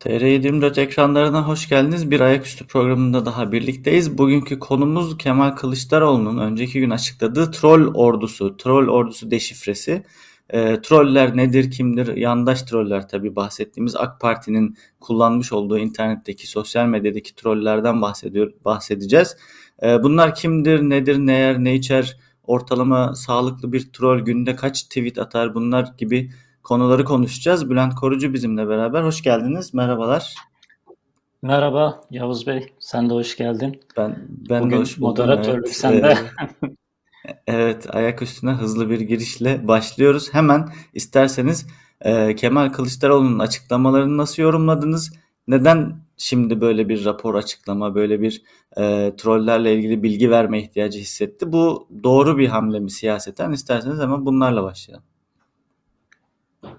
TR24 0.00 0.80
ekranlarına 0.80 1.48
hoş 1.48 1.68
geldiniz. 1.68 2.10
Bir 2.10 2.20
ayaküstü 2.20 2.66
programında 2.66 3.26
daha 3.26 3.52
birlikteyiz. 3.52 4.18
Bugünkü 4.18 4.58
konumuz 4.58 5.18
Kemal 5.18 5.50
Kılıçdaroğlu'nun 5.50 6.38
önceki 6.38 6.80
gün 6.80 6.90
açıkladığı 6.90 7.50
troll 7.50 7.94
ordusu, 7.94 8.56
troll 8.56 8.88
ordusu 8.88 9.30
deşifresi. 9.30 10.04
E, 10.50 10.80
troller 10.82 11.36
nedir, 11.36 11.70
kimdir? 11.70 12.16
Yandaş 12.16 12.62
troller 12.62 13.08
tabii 13.08 13.36
bahsettiğimiz 13.36 13.96
AK 13.96 14.20
Parti'nin 14.20 14.76
kullanmış 15.00 15.52
olduğu 15.52 15.78
internetteki, 15.78 16.46
sosyal 16.46 16.86
medyadaki 16.86 17.34
trollerden 17.34 18.02
bahsediyor, 18.02 18.52
bahsedeceğiz. 18.64 19.36
E, 19.82 20.02
bunlar 20.02 20.34
kimdir, 20.34 20.80
nedir, 20.80 21.18
ne 21.18 21.38
yer, 21.38 21.64
ne 21.64 21.74
içer? 21.74 22.16
Ortalama 22.46 23.14
sağlıklı 23.14 23.72
bir 23.72 23.92
troll 23.92 24.20
günde 24.20 24.56
kaç 24.56 24.82
tweet 24.82 25.18
atar? 25.18 25.54
Bunlar 25.54 25.92
gibi 25.98 26.30
konuları 26.62 27.04
konuşacağız. 27.04 27.70
Bülent 27.70 27.94
Korucu 27.94 28.32
bizimle 28.32 28.68
beraber. 28.68 29.02
Hoş 29.02 29.22
geldiniz. 29.22 29.74
Merhabalar. 29.74 30.34
Merhaba 31.42 32.00
Yavuz 32.10 32.46
Bey. 32.46 32.72
Sen 32.78 33.10
de 33.10 33.14
hoş 33.14 33.36
geldin. 33.36 33.80
Ben 33.96 34.28
ben 34.28 34.62
Bugün 34.62 34.76
de 34.76 34.80
hoş 34.80 35.00
buldum. 35.00 35.08
moderatörlük 35.08 35.66
evet. 35.66 35.76
sende. 35.76 36.18
evet, 37.46 37.94
ayak 37.94 38.22
üstüne 38.22 38.50
hızlı 38.50 38.90
bir 38.90 39.00
girişle 39.00 39.68
başlıyoruz. 39.68 40.34
Hemen 40.34 40.68
isterseniz 40.94 41.66
e, 42.00 42.34
Kemal 42.36 42.68
Kılıçdaroğlu'nun 42.68 43.38
açıklamalarını 43.38 44.16
nasıl 44.16 44.42
yorumladınız? 44.42 45.12
Neden 45.48 45.96
şimdi 46.16 46.60
böyle 46.60 46.88
bir 46.88 47.04
rapor 47.04 47.34
açıklama, 47.34 47.94
böyle 47.94 48.20
bir 48.20 48.42
e, 48.76 49.12
trollerle 49.16 49.74
ilgili 49.74 50.02
bilgi 50.02 50.30
verme 50.30 50.60
ihtiyacı 50.62 50.98
hissetti? 50.98 51.52
Bu 51.52 51.88
doğru 52.02 52.38
bir 52.38 52.48
hamle 52.48 52.80
mi 52.80 52.90
siyaseten? 52.90 53.52
İsterseniz 53.52 54.00
hemen 54.00 54.26
bunlarla 54.26 54.62
başlayalım. 54.62 55.09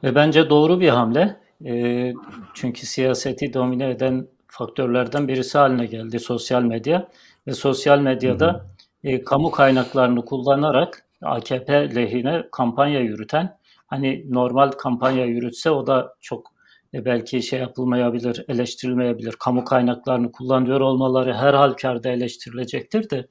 Ve 0.03 0.15
bence 0.15 0.49
doğru 0.49 0.79
bir 0.79 0.89
hamle. 0.89 1.37
E, 1.65 2.13
çünkü 2.53 2.85
siyaseti 2.85 3.53
domine 3.53 3.89
eden 3.89 4.27
faktörlerden 4.47 5.27
birisi 5.27 5.57
haline 5.57 5.85
geldi 5.85 6.19
sosyal 6.19 6.61
medya. 6.61 7.07
Ve 7.47 7.53
sosyal 7.53 7.99
medyada 7.99 8.65
e, 9.03 9.23
kamu 9.23 9.51
kaynaklarını 9.51 10.25
kullanarak 10.25 11.03
AKP 11.21 11.95
lehine 11.95 12.43
kampanya 12.51 12.99
yürüten, 12.99 13.57
hani 13.87 14.25
normal 14.29 14.71
kampanya 14.71 15.25
yürütse 15.25 15.69
o 15.71 15.87
da 15.87 16.15
çok 16.21 16.51
e, 16.93 17.05
belki 17.05 17.41
şey 17.41 17.59
yapılmayabilir, 17.59 18.45
eleştirilmeyebilir. 18.47 19.31
Kamu 19.31 19.65
kaynaklarını 19.65 20.31
kullanıyor 20.31 20.81
olmaları 20.81 21.33
her 21.33 21.53
halükarda 21.53 22.09
eleştirilecektir 22.09 23.09
de. 23.09 23.27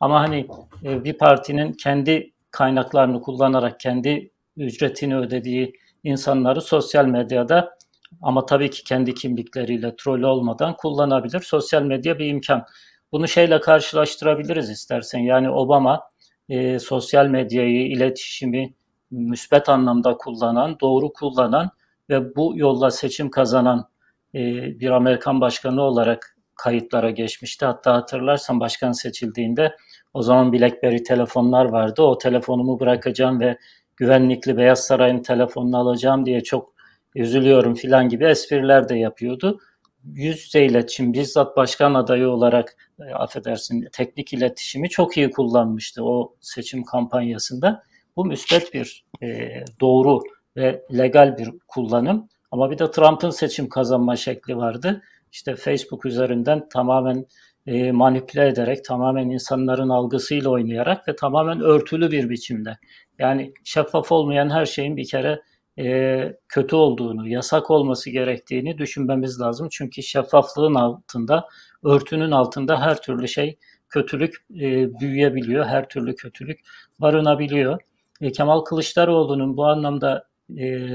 Ama 0.00 0.20
hani 0.20 0.46
e, 0.84 1.04
bir 1.04 1.18
partinin 1.18 1.72
kendi 1.72 2.32
kaynaklarını 2.50 3.20
kullanarak 3.20 3.80
kendi 3.80 4.30
ücretini 4.56 5.16
ödediği 5.16 5.72
insanları 6.04 6.60
sosyal 6.60 7.04
medyada 7.04 7.78
ama 8.22 8.46
tabii 8.46 8.70
ki 8.70 8.84
kendi 8.84 9.14
kimlikleriyle 9.14 9.96
troll 9.96 10.22
olmadan 10.22 10.76
kullanabilir. 10.76 11.40
Sosyal 11.40 11.82
medya 11.82 12.18
bir 12.18 12.26
imkan. 12.26 12.64
Bunu 13.12 13.28
şeyle 13.28 13.60
karşılaştırabiliriz 13.60 14.70
istersen. 14.70 15.18
Yani 15.18 15.50
Obama 15.50 16.02
e, 16.48 16.78
sosyal 16.78 17.26
medyayı, 17.26 17.86
iletişimi 17.86 18.74
müsbet 19.10 19.68
anlamda 19.68 20.16
kullanan, 20.16 20.80
doğru 20.80 21.12
kullanan 21.12 21.70
ve 22.10 22.36
bu 22.36 22.52
yolla 22.56 22.90
seçim 22.90 23.30
kazanan 23.30 23.88
e, 24.34 24.40
bir 24.80 24.90
Amerikan 24.90 25.40
başkanı 25.40 25.82
olarak 25.82 26.36
kayıtlara 26.56 27.10
geçmişti. 27.10 27.66
Hatta 27.66 27.94
hatırlarsan 27.94 28.60
başkan 28.60 28.92
seçildiğinde 28.92 29.76
o 30.14 30.22
zaman 30.22 30.52
BlackBerry 30.52 31.02
telefonlar 31.02 31.64
vardı. 31.64 32.02
O 32.02 32.18
telefonumu 32.18 32.80
bırakacağım 32.80 33.40
ve 33.40 33.58
güvenlikli 33.96 34.56
Beyaz 34.56 34.86
Saray'ın 34.86 35.22
telefonunu 35.22 35.78
alacağım 35.78 36.26
diye 36.26 36.42
çok 36.42 36.74
üzülüyorum 37.14 37.74
filan 37.74 38.08
gibi 38.08 38.24
espriler 38.24 38.88
de 38.88 38.96
yapıyordu. 38.96 39.58
Yüz 40.04 40.44
yüze 40.44 40.64
iletişim 40.64 41.12
bizzat 41.12 41.56
başkan 41.56 41.94
adayı 41.94 42.28
olarak 42.28 42.76
e, 43.00 43.14
affedersin 43.14 43.88
teknik 43.92 44.32
iletişimi 44.32 44.88
çok 44.88 45.16
iyi 45.16 45.30
kullanmıştı 45.30 46.04
o 46.04 46.34
seçim 46.40 46.84
kampanyasında. 46.84 47.82
Bu 48.16 48.24
müsbet 48.24 48.74
bir 48.74 49.04
e, 49.22 49.50
doğru 49.80 50.20
ve 50.56 50.82
legal 50.92 51.38
bir 51.38 51.50
kullanım. 51.68 52.28
Ama 52.50 52.70
bir 52.70 52.78
de 52.78 52.90
Trump'ın 52.90 53.30
seçim 53.30 53.68
kazanma 53.68 54.16
şekli 54.16 54.56
vardı. 54.56 55.02
İşte 55.32 55.56
Facebook 55.56 56.06
üzerinden 56.06 56.68
tamamen 56.68 57.26
e, 57.66 57.92
manipüle 57.92 58.48
ederek, 58.48 58.84
tamamen 58.84 59.30
insanların 59.30 59.88
algısıyla 59.88 60.50
oynayarak 60.50 61.08
ve 61.08 61.16
tamamen 61.16 61.60
örtülü 61.60 62.10
bir 62.10 62.30
biçimde 62.30 62.78
yani 63.18 63.52
şeffaf 63.64 64.12
olmayan 64.12 64.50
her 64.50 64.66
şeyin 64.66 64.96
bir 64.96 65.08
kere 65.08 65.42
e, 65.78 66.36
kötü 66.48 66.76
olduğunu, 66.76 67.28
yasak 67.28 67.70
olması 67.70 68.10
gerektiğini 68.10 68.78
düşünmemiz 68.78 69.40
lazım. 69.40 69.68
Çünkü 69.70 70.02
şeffaflığın 70.02 70.74
altında, 70.74 71.48
örtünün 71.84 72.30
altında 72.30 72.80
her 72.80 73.02
türlü 73.02 73.28
şey, 73.28 73.58
kötülük 73.88 74.34
e, 74.50 75.00
büyüyebiliyor, 75.00 75.64
her 75.66 75.88
türlü 75.88 76.16
kötülük 76.16 76.60
barınabiliyor. 76.98 77.80
E, 78.20 78.32
Kemal 78.32 78.60
Kılıçdaroğlu'nun 78.60 79.56
bu 79.56 79.66
anlamda 79.66 80.28
e, 80.58 80.88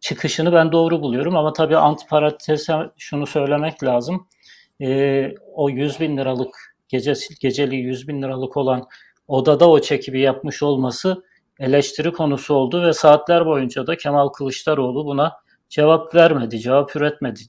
çıkışını 0.00 0.52
ben 0.52 0.72
doğru 0.72 1.02
buluyorum 1.02 1.36
ama 1.36 1.52
tabii 1.52 1.76
antiparatese 1.76 2.74
şunu 2.98 3.26
söylemek 3.26 3.84
lazım. 3.84 4.28
E, 4.80 5.34
o 5.54 5.70
100 5.70 6.00
bin 6.00 6.16
liralık 6.16 6.76
gecesi, 6.88 7.34
geceliği 7.40 7.82
100 7.82 8.08
bin 8.08 8.22
liralık 8.22 8.56
olan 8.56 8.84
odada 9.28 9.70
o 9.70 9.80
çekibi 9.80 10.20
yapmış 10.20 10.62
olması 10.62 11.24
eleştiri 11.60 12.12
konusu 12.12 12.54
oldu 12.54 12.82
ve 12.82 12.92
saatler 12.92 13.46
boyunca 13.46 13.86
da 13.86 13.96
Kemal 13.96 14.28
Kılıçdaroğlu 14.28 15.04
buna 15.04 15.32
cevap 15.68 16.14
vermedi, 16.14 16.60
cevap 16.60 16.96
üretmedi. 16.96 17.40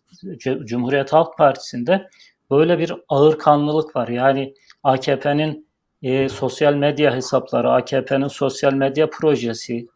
Cumhuriyet 0.66 1.14
Halk 1.14 1.38
Partisi'nde 1.38 2.10
böyle 2.52 2.80
bir 2.80 2.94
ağır 3.10 3.38
kanlılık 3.38 3.96
var. 3.96 4.08
Yani 4.08 4.54
AKP'nin 4.84 5.68
e, 6.04 6.30
sosyal 6.30 6.74
medya 6.74 7.16
hesapları, 7.16 7.72
AKP'nin 7.72 8.28
sosyal 8.28 8.74
medya 8.74 9.10
projesi, 9.10 9.88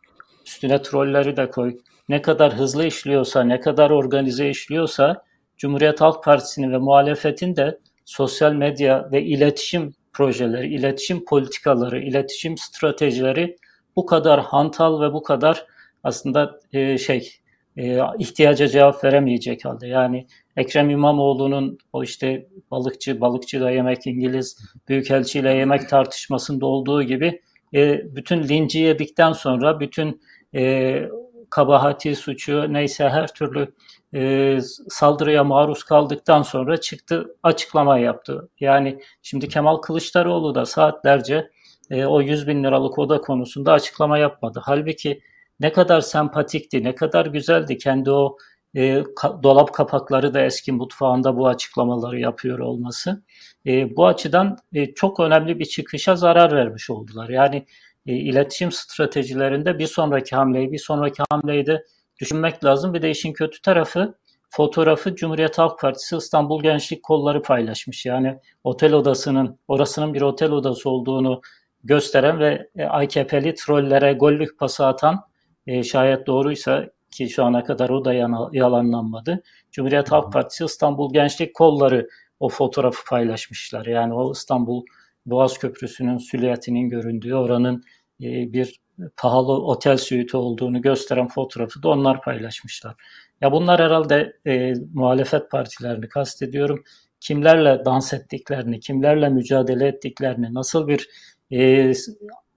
üstüne 0.46 0.82
trolleri 0.82 1.38
de 1.38 1.50
koy. 1.50 1.78
Ne 2.10 2.22
kadar 2.22 2.54
hızlı 2.54 2.86
işliyorsa, 2.86 3.44
ne 3.44 3.60
kadar 3.60 3.90
organize 3.90 4.50
işliyorsa 4.50 5.24
Cumhuriyet 5.58 6.02
Halk 6.02 6.24
Partisi'nin 6.24 6.72
ve 6.72 6.78
muhalefetin 6.78 7.56
de 7.56 7.80
sosyal 8.06 8.54
medya 8.54 9.10
ve 9.12 9.24
iletişim 9.24 9.94
projeleri, 10.14 10.68
iletişim 10.68 11.26
politikaları, 11.26 12.00
iletişim 12.00 12.58
stratejileri 12.58 13.56
bu 14.00 14.06
kadar 14.06 14.40
hantal 14.40 15.02
ve 15.02 15.14
bu 15.14 15.24
kadar 15.24 15.66
aslında 16.04 16.60
e, 16.74 16.98
şey 16.98 17.32
e, 17.78 18.00
ihtiyaca 18.20 18.68
cevap 18.68 19.04
veremeyecek 19.04 19.66
halde. 19.66 19.88
Yani 19.88 20.28
Ekrem 20.58 20.90
İmamoğlu'nun 20.90 21.78
o 21.94 22.04
işte 22.04 22.48
balıkçı, 22.72 23.22
balıkçı 23.22 23.62
da 23.62 23.72
yemek 23.72 24.08
İngiliz, 24.08 24.58
büyükelçiyle 24.88 25.54
yemek 25.54 25.90
tartışmasında 25.90 26.66
olduğu 26.66 27.04
gibi 27.04 27.42
e, 27.76 28.02
bütün 28.16 28.44
linci 28.44 28.80
yedikten 28.80 29.34
sonra 29.34 29.80
bütün 29.80 30.22
e, 30.56 31.04
kabahati, 31.50 32.16
suçu 32.16 32.74
neyse 32.74 33.10
her 33.10 33.34
türlü 33.34 33.74
e, 34.16 34.58
saldırıya 34.90 35.44
maruz 35.44 35.84
kaldıktan 35.84 36.42
sonra 36.42 36.78
çıktı 36.78 37.36
açıklama 37.44 38.00
yaptı. 38.00 38.50
Yani 38.60 39.00
şimdi 39.22 39.48
Kemal 39.48 39.78
Kılıçdaroğlu 39.78 40.56
da 40.56 40.66
saatlerce 40.66 41.50
e, 41.90 42.06
o 42.06 42.22
100 42.22 42.48
bin 42.48 42.64
liralık 42.64 43.00
oda 43.00 43.22
konusunda 43.22 43.74
açıklama 43.74 44.18
yapmadı. 44.18 44.62
Halbuki 44.64 45.22
ne 45.60 45.72
kadar 45.72 46.02
sempatikti, 46.02 46.84
ne 46.84 46.96
kadar 46.96 47.26
güzeldi 47.26 47.78
kendi 47.78 48.12
o 48.12 48.38
e, 48.76 49.04
ka, 49.16 49.44
dolap 49.44 49.74
kapakları 49.74 50.34
da 50.34 50.42
eski 50.42 50.72
mutfağında 50.72 51.38
bu 51.38 51.48
açıklamaları 51.48 52.20
yapıyor 52.20 52.60
olması. 52.60 53.24
E, 53.66 53.96
bu 53.96 54.08
açıdan 54.08 54.58
e, 54.74 54.94
çok 54.94 55.20
önemli 55.20 55.60
bir 55.60 55.66
çıkışa 55.66 56.16
zarar 56.16 56.56
vermiş 56.56 56.90
oldular. 56.90 57.30
Yani 57.30 57.66
e, 58.08 58.14
iletişim 58.14 58.72
stratejilerinde 58.72 59.80
bir 59.80 59.88
sonraki 59.88 60.36
hamleyi, 60.36 60.72
bir 60.72 60.78
sonraki 60.78 61.24
hamleyi 61.30 61.66
de 61.66 61.86
düşünmek 62.20 62.64
lazım. 62.64 62.94
Bir 62.94 63.02
de 63.02 63.10
işin 63.10 63.34
kötü 63.34 63.62
tarafı 63.62 64.16
fotoğrafı 64.50 65.16
Cumhuriyet 65.16 65.58
Halk 65.58 65.80
Partisi 65.80 66.18
İstanbul 66.18 66.64
Gençlik 66.64 67.04
Kolları 67.04 67.42
paylaşmış. 67.42 68.06
Yani 68.06 68.40
otel 68.64 68.94
odasının, 68.94 69.60
orasının 69.68 70.14
bir 70.14 70.22
otel 70.22 70.52
odası 70.52 70.90
olduğunu 70.90 71.42
gösteren 71.84 72.40
ve 72.40 72.70
e, 72.76 72.84
AKP'li 72.84 73.54
trollere 73.56 74.14
gollük 74.14 74.60
pası 74.60 74.86
atan 74.86 75.20
e, 75.68 75.84
şayet 75.84 76.28
doğruysa 76.28 76.90
ki 77.12 77.30
şu 77.30 77.44
ana 77.44 77.64
kadar 77.64 77.90
o 77.90 78.06
da 78.06 78.14
yalanlanmadı. 78.54 79.44
Cumhuriyet 79.72 80.12
Halk 80.12 80.34
Partisi 80.34 80.66
İstanbul 80.66 81.14
Gençlik 81.14 81.56
Kolları 81.56 82.10
o 82.40 82.50
fotoğrafı 82.50 83.06
paylaşmışlar. 83.10 83.86
Yani 83.86 84.14
o 84.14 84.32
İstanbul 84.32 84.86
Boğaz 85.26 85.58
Köprüsü'nün 85.58 86.18
süliyetinin 86.18 86.90
göründüğü 86.90 87.34
oranın 87.34 87.84
e, 88.24 88.54
bir 88.54 88.80
pahalı 89.18 89.52
otel 89.52 89.98
süitü 89.98 90.38
olduğunu 90.38 90.82
gösteren 90.82 91.28
fotoğrafı 91.28 91.84
da 91.84 91.90
onlar 91.90 92.22
paylaşmışlar. 92.22 92.96
Ya 93.42 93.52
bunlar 93.52 93.82
herhalde 93.82 94.38
e, 94.48 94.74
muhalefet 94.94 95.52
partilerini 95.52 96.10
kastediyorum. 96.10 96.84
Kimlerle 97.20 97.86
dans 97.86 98.14
ettiklerini, 98.14 98.80
kimlerle 98.80 99.30
mücadele 99.30 99.88
ettiklerini, 99.88 100.54
nasıl 100.54 100.88
bir 100.88 101.10
e, 101.52 101.92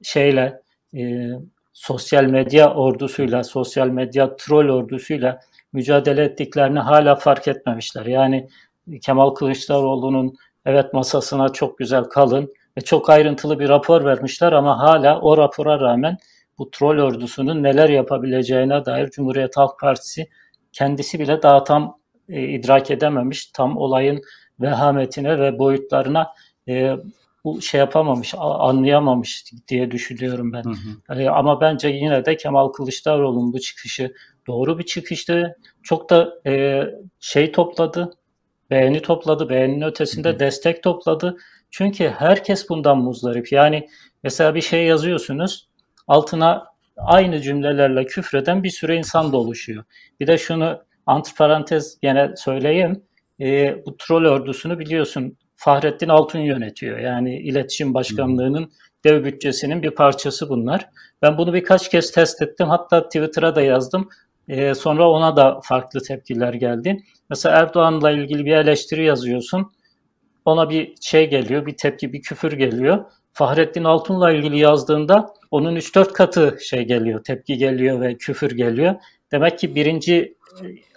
şeyle 0.03 0.61
e, 0.97 1.31
sosyal 1.73 2.25
medya 2.25 2.75
ordusuyla, 2.75 3.45
sosyal 3.45 3.89
medya 3.89 4.37
troll 4.37 4.69
ordusuyla 4.69 5.41
mücadele 5.73 6.25
ettiklerini 6.25 6.79
hala 6.79 7.17
fark 7.17 7.49
etmemişler. 7.49 8.07
Yani 8.07 8.49
Kemal 9.03 9.31
Kılıçdaroğlu'nun 9.31 10.35
evet 10.67 10.93
masasına 10.93 11.49
çok 11.49 11.79
güzel 11.79 12.05
kalın 12.05 12.53
ve 12.79 12.81
çok 12.81 13.11
ayrıntılı 13.11 13.59
bir 13.59 13.69
rapor 13.69 14.05
vermişler 14.05 14.53
ama 14.53 14.79
hala 14.79 15.21
o 15.21 15.37
rapora 15.37 15.81
rağmen 15.81 16.17
bu 16.59 16.71
troll 16.71 16.99
ordusunun 16.99 17.63
neler 17.63 17.89
yapabileceğine 17.89 18.85
dair 18.85 19.11
Cumhuriyet 19.11 19.57
Halk 19.57 19.79
Partisi 19.81 20.29
kendisi 20.73 21.19
bile 21.19 21.43
daha 21.43 21.65
tam 21.65 21.99
e, 22.29 22.43
idrak 22.43 22.91
edememiş. 22.91 23.47
Tam 23.47 23.77
olayın 23.77 24.23
vehametine 24.61 25.39
ve 25.39 25.59
boyutlarına 25.59 26.33
e, 26.69 26.97
bu 27.45 27.63
şey 27.63 27.79
yapamamış, 27.81 28.35
anlayamamış 28.39 29.45
diye 29.69 29.91
düşünüyorum 29.91 30.53
ben. 30.53 30.65
Hı 30.65 30.71
hı. 31.15 31.23
E, 31.23 31.29
ama 31.29 31.61
bence 31.61 31.89
yine 31.89 32.25
de 32.25 32.37
Kemal 32.37 32.69
Kılıçdaroğlu'nun 32.69 33.53
bu 33.53 33.61
çıkışı 33.61 34.15
doğru 34.47 34.79
bir 34.79 34.85
çıkıştı. 34.85 35.59
Çok 35.83 36.11
da 36.11 36.35
e, 36.47 36.83
şey 37.21 37.53
topladı, 37.53 38.17
beğeni 38.71 39.03
topladı, 39.03 39.49
beğeninin 39.49 39.83
ötesinde 39.85 40.29
hı 40.29 40.33
hı. 40.33 40.39
destek 40.39 40.83
topladı. 40.83 41.37
Çünkü 41.71 42.09
herkes 42.09 42.69
bundan 42.69 42.99
muzdarip. 42.99 43.53
Yani 43.53 43.89
mesela 44.23 44.55
bir 44.55 44.61
şey 44.61 44.87
yazıyorsunuz, 44.87 45.69
altına 46.09 46.67
aynı 46.97 47.41
cümlelerle 47.41 48.07
küfreden 48.07 48.63
bir 48.63 48.71
sürü 48.71 48.95
insan 48.95 49.33
da 49.33 49.37
oluşuyor. 49.37 49.85
Bir 50.21 50.27
de 50.27 50.39
şunu 50.39 50.83
antiparantez 51.07 52.01
gene 52.01 52.37
söyleyeyim. 52.37 53.03
E, 53.41 53.77
bu 53.87 53.97
troll 53.97 54.25
ordusunu 54.25 54.79
biliyorsun 54.79 55.37
Fahrettin 55.65 56.09
Altun 56.09 56.39
yönetiyor. 56.39 56.99
Yani 56.99 57.39
iletişim 57.39 57.95
başkanlığının 57.95 58.73
dev 59.05 59.25
bütçesinin 59.25 59.83
bir 59.83 59.91
parçası 59.91 60.49
bunlar. 60.49 60.89
Ben 61.23 61.39
bunu 61.39 61.55
birkaç 61.55 61.91
kez 61.91 62.13
test 62.13 62.43
ettim. 62.43 62.69
Hatta 62.69 63.05
Twitter'a 63.05 63.55
da 63.55 63.63
yazdım. 63.63 64.09
E, 64.49 64.75
sonra 64.75 65.11
ona 65.11 65.37
da 65.37 65.61
farklı 65.63 66.03
tepkiler 66.03 66.55
geldi. 66.55 67.03
Mesela 67.31 67.57
Erdoğan'la 67.57 68.11
ilgili 68.11 68.45
bir 68.45 68.53
eleştiri 68.53 69.05
yazıyorsun. 69.05 69.73
Ona 70.45 70.71
bir 70.71 70.95
şey 71.01 71.31
geliyor, 71.31 71.67
bir 71.67 71.77
tepki, 71.77 72.13
bir 72.13 72.23
küfür 72.23 72.53
geliyor. 72.53 73.05
Fahrettin 73.33 73.85
Altun'la 73.85 74.33
ilgili 74.33 74.59
yazdığında 74.59 75.35
onun 75.51 75.77
3-4 75.77 76.13
katı 76.13 76.59
şey 76.61 76.85
geliyor, 76.85 77.25
tepki 77.25 77.57
geliyor 77.57 78.01
ve 78.01 78.17
küfür 78.17 78.51
geliyor. 78.51 78.95
Demek 79.33 79.59
ki 79.59 79.75
birinci 79.75 80.35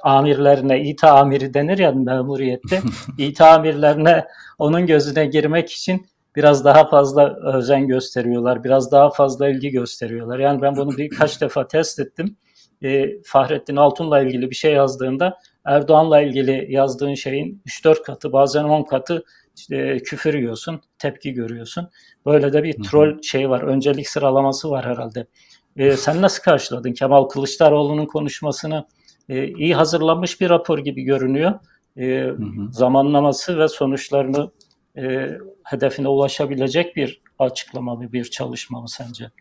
amirlerine, 0.04 0.82
İTA 0.82 1.20
amiri 1.20 1.54
denir 1.54 1.78
ya 1.78 1.92
memuriyette. 1.92 2.82
İTA 3.18 3.50
amirlerine 3.50 4.26
onun 4.58 4.88
gözüne 4.88 5.26
girmek 5.26 5.72
için 5.72 6.08
biraz 6.36 6.66
daha 6.66 6.90
fazla 6.90 7.36
özen 7.36 7.88
gösteriyorlar, 7.88 8.64
biraz 8.64 8.92
daha 8.92 9.10
fazla 9.10 9.50
ilgi 9.50 9.70
gösteriyorlar. 9.70 10.40
Yani 10.40 10.62
ben 10.62 10.76
bunu 10.76 10.98
birkaç 10.98 11.42
defa 11.42 11.68
test 11.68 12.00
ettim. 12.00 12.38
E, 12.84 13.22
Fahrettin 13.24 13.76
Altun'la 13.76 14.22
ilgili 14.22 14.50
bir 14.50 14.56
şey 14.56 14.74
yazdığında 14.74 15.40
Erdoğan'la 15.66 16.22
ilgili 16.22 16.68
yazdığın 16.70 17.14
şeyin 17.14 17.62
3-4 17.68 18.04
katı 18.04 18.34
bazen 18.34 18.64
10 18.64 18.84
katı 18.84 19.24
küfür 20.04 20.34
yiyorsun, 20.34 20.82
tepki 21.00 21.34
görüyorsun. 21.34 21.90
Böyle 22.26 22.54
de 22.54 22.64
bir 22.64 22.84
troll 22.84 23.22
şey 23.22 23.50
var, 23.50 23.62
öncelik 23.62 24.10
sıralaması 24.10 24.70
var 24.70 24.86
herhalde. 24.86 25.28
E, 25.78 25.98
sen 25.98 26.22
nasıl 26.22 26.44
karşıladın 26.44 26.94
Kemal 26.94 27.24
Kılıçdaroğlu'nun 27.24 28.06
konuşmasını? 28.06 28.86
E, 29.30 29.48
iyi 29.48 29.76
hazırlanmış 29.76 30.42
bir 30.42 30.50
rapor 30.50 30.80
gibi 30.80 31.04
görünüyor. 31.04 31.54
E, 31.98 32.06
hı 32.06 32.32
hı. 32.32 32.72
Zamanlaması 32.72 33.60
ve 33.60 33.68
sonuçlarını 33.68 34.52
e, 34.98 35.38
hedefine 35.64 36.08
ulaşabilecek 36.08 36.96
bir 36.96 37.22
açıklama 37.40 37.96
mı, 37.96 38.14
bir 38.14 38.24
çalışma 38.24 38.82
mı 38.82 38.90
sence? 38.90 39.32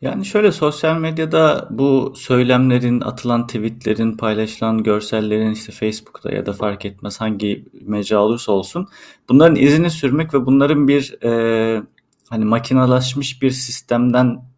Yani 0.00 0.24
şöyle 0.24 0.52
sosyal 0.52 0.96
medyada 0.96 1.68
bu 1.70 2.12
söylemlerin, 2.16 3.00
atılan 3.00 3.46
tweetlerin, 3.46 4.16
paylaşılan 4.16 4.82
görsellerin 4.82 5.52
işte 5.52 5.72
Facebook'ta 5.72 6.32
ya 6.32 6.46
da 6.46 6.52
fark 6.52 6.84
etmez 6.84 7.20
hangi 7.20 7.64
mecra 7.82 8.18
olursa 8.18 8.52
olsun 8.52 8.88
bunların 9.28 9.56
izini 9.56 9.90
sürmek 9.90 10.34
ve 10.34 10.46
bunların 10.46 10.88
bir 10.88 11.22
e, 11.24 11.82
hani 12.28 12.44
makinalaşmış 12.44 13.42
bir 13.42 13.50
sistemden 13.50 14.49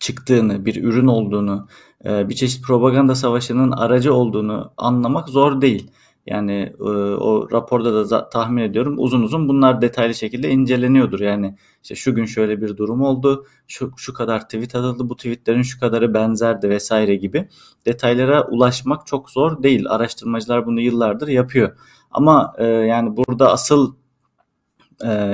çıktığını, 0.00 0.66
bir 0.66 0.84
ürün 0.84 1.06
olduğunu 1.06 1.68
e, 2.04 2.28
bir 2.28 2.34
çeşit 2.34 2.64
propaganda 2.64 3.14
savaşının 3.14 3.72
aracı 3.72 4.14
olduğunu 4.14 4.72
anlamak 4.76 5.28
zor 5.28 5.60
değil. 5.60 5.90
Yani 6.26 6.72
e, 6.80 6.82
o 6.82 7.50
raporda 7.52 8.10
da 8.10 8.28
tahmin 8.28 8.62
ediyorum 8.62 8.94
uzun 8.98 9.22
uzun 9.22 9.48
bunlar 9.48 9.82
detaylı 9.82 10.14
şekilde 10.14 10.50
inceleniyordur. 10.50 11.20
Yani 11.20 11.56
işte 11.82 11.94
şu 11.94 12.14
gün 12.14 12.24
şöyle 12.24 12.60
bir 12.62 12.76
durum 12.76 13.02
oldu, 13.02 13.46
şu, 13.68 13.92
şu 13.96 14.14
kadar 14.14 14.40
tweet 14.44 14.74
atıldı, 14.74 15.08
bu 15.08 15.16
tweetlerin 15.16 15.62
şu 15.62 15.80
kadarı 15.80 16.14
benzerdi 16.14 16.70
vesaire 16.70 17.16
gibi 17.16 17.48
detaylara 17.86 18.46
ulaşmak 18.48 19.06
çok 19.06 19.30
zor 19.30 19.62
değil. 19.62 19.84
Araştırmacılar 19.88 20.66
bunu 20.66 20.80
yıllardır 20.80 21.28
yapıyor. 21.28 21.76
Ama 22.10 22.54
e, 22.58 22.64
yani 22.66 23.16
burada 23.16 23.52
asıl 23.52 23.94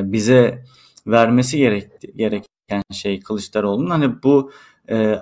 bize 0.02 0.64
vermesi 1.06 1.58
gerek, 1.58 1.90
gereken 2.16 2.55
şey 2.92 3.20
Kılıçdaroğlu'nun 3.20 3.90
hani 3.90 4.22
bu 4.22 4.52
e, 4.90 5.20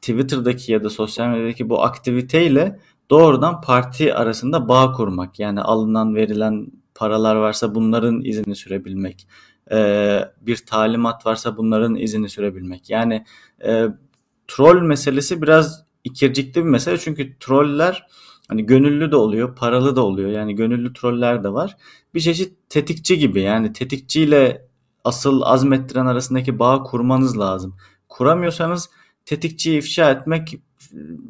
Twitter'daki 0.00 0.72
ya 0.72 0.84
da 0.84 0.90
sosyal 0.90 1.28
medyadaki 1.28 1.68
bu 1.68 1.82
aktiviteyle 1.82 2.80
doğrudan 3.10 3.60
parti 3.60 4.14
arasında 4.14 4.68
bağ 4.68 4.92
kurmak. 4.92 5.38
Yani 5.38 5.60
alınan 5.60 6.14
verilen 6.14 6.66
paralar 6.94 7.36
varsa 7.36 7.74
bunların 7.74 8.24
izini 8.24 8.56
sürebilmek. 8.56 9.28
Ee, 9.72 10.20
bir 10.40 10.56
talimat 10.56 11.26
varsa 11.26 11.56
bunların 11.56 11.94
izini 11.94 12.28
sürebilmek. 12.28 12.90
Yani 12.90 13.24
e, 13.64 13.86
troll 14.48 14.82
meselesi 14.82 15.42
biraz 15.42 15.84
ikircikli 16.04 16.64
bir 16.64 16.70
mesele. 16.70 16.98
Çünkü 16.98 17.38
troller 17.38 18.06
hani 18.48 18.66
gönüllü 18.66 19.12
de 19.12 19.16
oluyor, 19.16 19.56
paralı 19.56 19.96
da 19.96 20.04
oluyor. 20.04 20.30
Yani 20.30 20.54
gönüllü 20.54 20.92
troller 20.92 21.44
de 21.44 21.52
var. 21.52 21.76
Bir 22.14 22.20
çeşit 22.20 22.52
tetikçi 22.68 23.18
gibi. 23.18 23.40
Yani 23.40 23.72
tetikçiyle 23.72 24.65
asıl 25.06 25.42
azmettiren 25.42 26.06
arasındaki 26.06 26.58
bağ 26.58 26.82
kurmanız 26.82 27.38
lazım. 27.38 27.76
Kuramıyorsanız 28.08 28.90
tetikçiyi 29.24 29.78
ifşa 29.78 30.10
etmek 30.10 30.58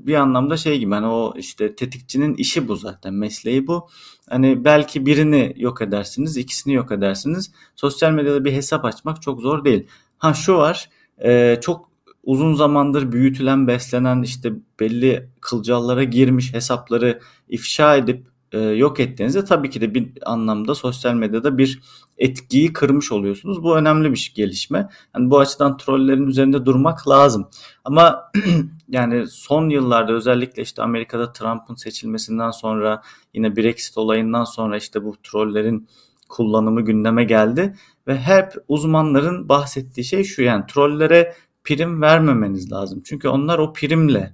bir 0.07 0.15
anlamda 0.15 0.57
şey 0.57 0.79
gibi 0.79 0.95
hani 0.95 1.07
o 1.07 1.35
işte 1.37 1.77
tetikçinin 1.77 2.35
işi 2.35 2.69
bu 2.69 2.77
zaten 2.77 3.15
mesleği 3.15 3.67
bu. 3.67 3.89
Hani 4.31 4.65
belki 4.65 5.07
birini 5.07 5.55
yok 5.57 5.83
edersiniz 5.83 6.37
ikisini 6.37 6.75
yok 6.75 6.93
edersiniz. 6.93 7.53
Sosyal 7.77 8.13
medyada 8.13 8.45
bir 8.45 8.53
hesap 8.53 8.85
açmak 8.85 9.23
çok 9.23 9.41
zor 9.41 9.65
değil. 9.65 9.87
Ha 10.19 10.35
şu 10.35 10.55
var 10.55 10.91
e, 11.25 11.59
çok 11.61 11.91
uzun 12.25 12.55
zamandır 12.55 13.13
büyütülen 13.13 13.67
beslenen 13.67 14.23
işte 14.23 14.53
belli 14.81 15.29
kılcallara 15.41 16.05
girmiş 16.05 16.55
hesapları 16.55 17.21
ifşa 17.49 17.97
edip 17.97 18.27
e, 18.57 18.59
yok 18.59 19.01
ettiğinizde 19.01 19.45
tabii 19.45 19.71
ki 19.71 19.81
de 19.81 19.95
bir 19.95 20.09
anlamda 20.25 20.75
sosyal 20.75 21.15
medyada 21.15 21.59
bir 21.59 21.81
etkiyi 22.19 22.73
kırmış 22.73 23.13
oluyorsunuz. 23.13 23.63
Bu 23.63 23.77
önemli 23.77 24.13
bir 24.13 24.33
gelişme. 24.35 24.89
Yani 25.15 25.31
bu 25.31 25.39
açıdan 25.39 25.77
trollerin 25.77 26.27
üzerinde 26.27 26.67
durmak 26.67 27.09
lazım. 27.09 27.49
Ama 27.85 28.33
yani 28.89 29.27
son 29.27 29.71
yıllarda 29.71 30.13
özellikle 30.13 30.63
işte 30.63 30.83
Amerika'da 30.83 31.33
Trump'ın 31.33 31.75
seçilmesinden 31.75 32.51
sonra 32.51 33.03
yine 33.35 33.57
Brexit 33.57 33.99
olayından 33.99 34.45
sonra 34.45 34.77
işte 34.77 35.05
bu 35.05 35.17
trollerin 35.23 35.89
kullanımı 36.29 36.83
gündeme 36.83 37.25
geldi 37.25 37.75
ve 38.07 38.19
hep 38.19 38.53
uzmanların 38.69 39.49
bahsettiği 39.49 40.05
şey 40.05 40.25
şu 40.25 40.43
yani 40.43 40.65
trollere 40.69 41.35
prim 41.65 42.03
vermemeniz 42.03 42.73
lazım. 42.73 43.03
Çünkü 43.05 43.29
onlar 43.29 43.59
o 43.59 43.73
primle 43.73 44.33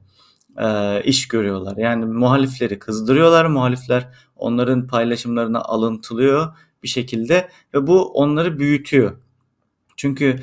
e, 0.59 1.01
iş 1.05 1.29
görüyorlar. 1.29 1.77
Yani 1.77 2.05
muhalifleri 2.05 2.79
kızdırıyorlar. 2.79 3.47
Muhalifler 3.47 4.09
onların 4.37 4.87
paylaşımlarına 4.87 5.61
alıntılıyor 5.61 6.57
bir 6.83 6.89
şekilde 6.89 7.49
ve 7.75 7.87
bu 7.87 8.13
onları 8.13 8.59
büyütüyor. 8.59 9.17
Çünkü 9.97 10.41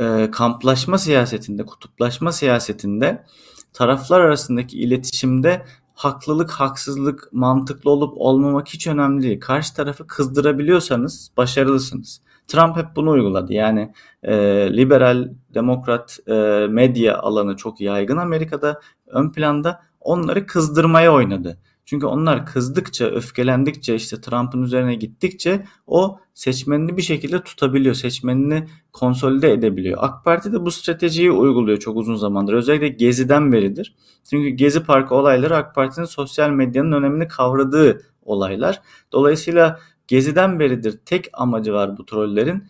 e, 0.00 0.28
kamplaşma 0.32 0.98
siyasetinde, 0.98 1.64
kutuplaşma 1.64 2.32
siyasetinde 2.32 3.24
taraflar 3.72 4.20
arasındaki 4.20 4.78
iletişimde 4.78 5.66
haklılık, 5.94 6.50
haksızlık, 6.50 7.28
mantıklı 7.32 7.90
olup 7.90 8.14
olmamak 8.16 8.68
hiç 8.68 8.86
önemli 8.86 9.22
değil. 9.22 9.40
Karşı 9.40 9.74
tarafı 9.74 10.06
kızdırabiliyorsanız 10.06 11.30
başarılısınız. 11.36 12.20
Trump 12.48 12.76
hep 12.76 12.86
bunu 12.96 13.10
uyguladı. 13.10 13.52
Yani 13.52 13.92
e, 14.22 14.34
liberal, 14.76 15.28
demokrat 15.54 16.18
e, 16.28 16.66
medya 16.70 17.18
alanı 17.18 17.56
çok 17.56 17.80
yaygın 17.80 18.16
Amerika'da 18.16 18.80
ön 19.06 19.32
planda 19.32 19.82
onları 20.00 20.46
kızdırmaya 20.46 21.12
oynadı. 21.12 21.58
Çünkü 21.84 22.06
onlar 22.06 22.46
kızdıkça, 22.46 23.06
öfkelendikçe, 23.06 23.94
işte 23.94 24.20
Trump'ın 24.20 24.62
üzerine 24.62 24.94
gittikçe 24.94 25.66
o 25.86 26.18
seçmenini 26.34 26.96
bir 26.96 27.02
şekilde 27.02 27.42
tutabiliyor. 27.42 27.94
Seçmenini 27.94 28.68
konsolide 28.92 29.52
edebiliyor. 29.52 29.98
AK 30.00 30.24
Parti 30.24 30.52
de 30.52 30.64
bu 30.64 30.70
stratejiyi 30.70 31.30
uyguluyor 31.30 31.78
çok 31.78 31.96
uzun 31.96 32.16
zamandır. 32.16 32.52
Özellikle 32.52 32.88
Gezi'den 32.88 33.52
beridir. 33.52 33.94
Çünkü 34.30 34.48
Gezi 34.48 34.84
Parkı 34.84 35.14
olayları 35.14 35.56
AK 35.56 35.74
Parti'nin 35.74 36.06
sosyal 36.06 36.50
medyanın 36.50 36.92
önemini 36.92 37.28
kavradığı 37.28 38.02
olaylar. 38.22 38.82
Dolayısıyla 39.12 39.80
Gezi'den 40.08 40.60
beridir 40.60 40.98
tek 41.04 41.28
amacı 41.32 41.72
var 41.72 41.96
bu 41.96 42.06
trollerin 42.06 42.64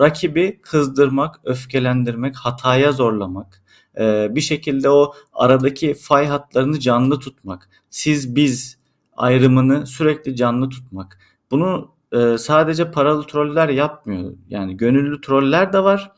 rakibi 0.00 0.60
kızdırmak, 0.62 1.40
öfkelendirmek, 1.44 2.36
hataya 2.36 2.92
zorlamak, 2.92 3.62
e, 3.98 4.28
bir 4.34 4.40
şekilde 4.40 4.90
o 4.90 5.14
aradaki 5.32 5.94
fay 5.94 6.26
hatlarını 6.26 6.80
canlı 6.80 7.18
tutmak, 7.18 7.68
siz 7.90 8.36
biz 8.36 8.78
ayrımını 9.16 9.86
sürekli 9.86 10.36
canlı 10.36 10.68
tutmak. 10.68 11.18
Bunu 11.50 11.94
e, 12.12 12.38
sadece 12.38 12.90
paralı 12.90 13.26
troller 13.26 13.68
yapmıyor. 13.68 14.32
Yani 14.48 14.76
gönüllü 14.76 15.20
troller 15.20 15.72
de 15.72 15.84
var. 15.84 16.12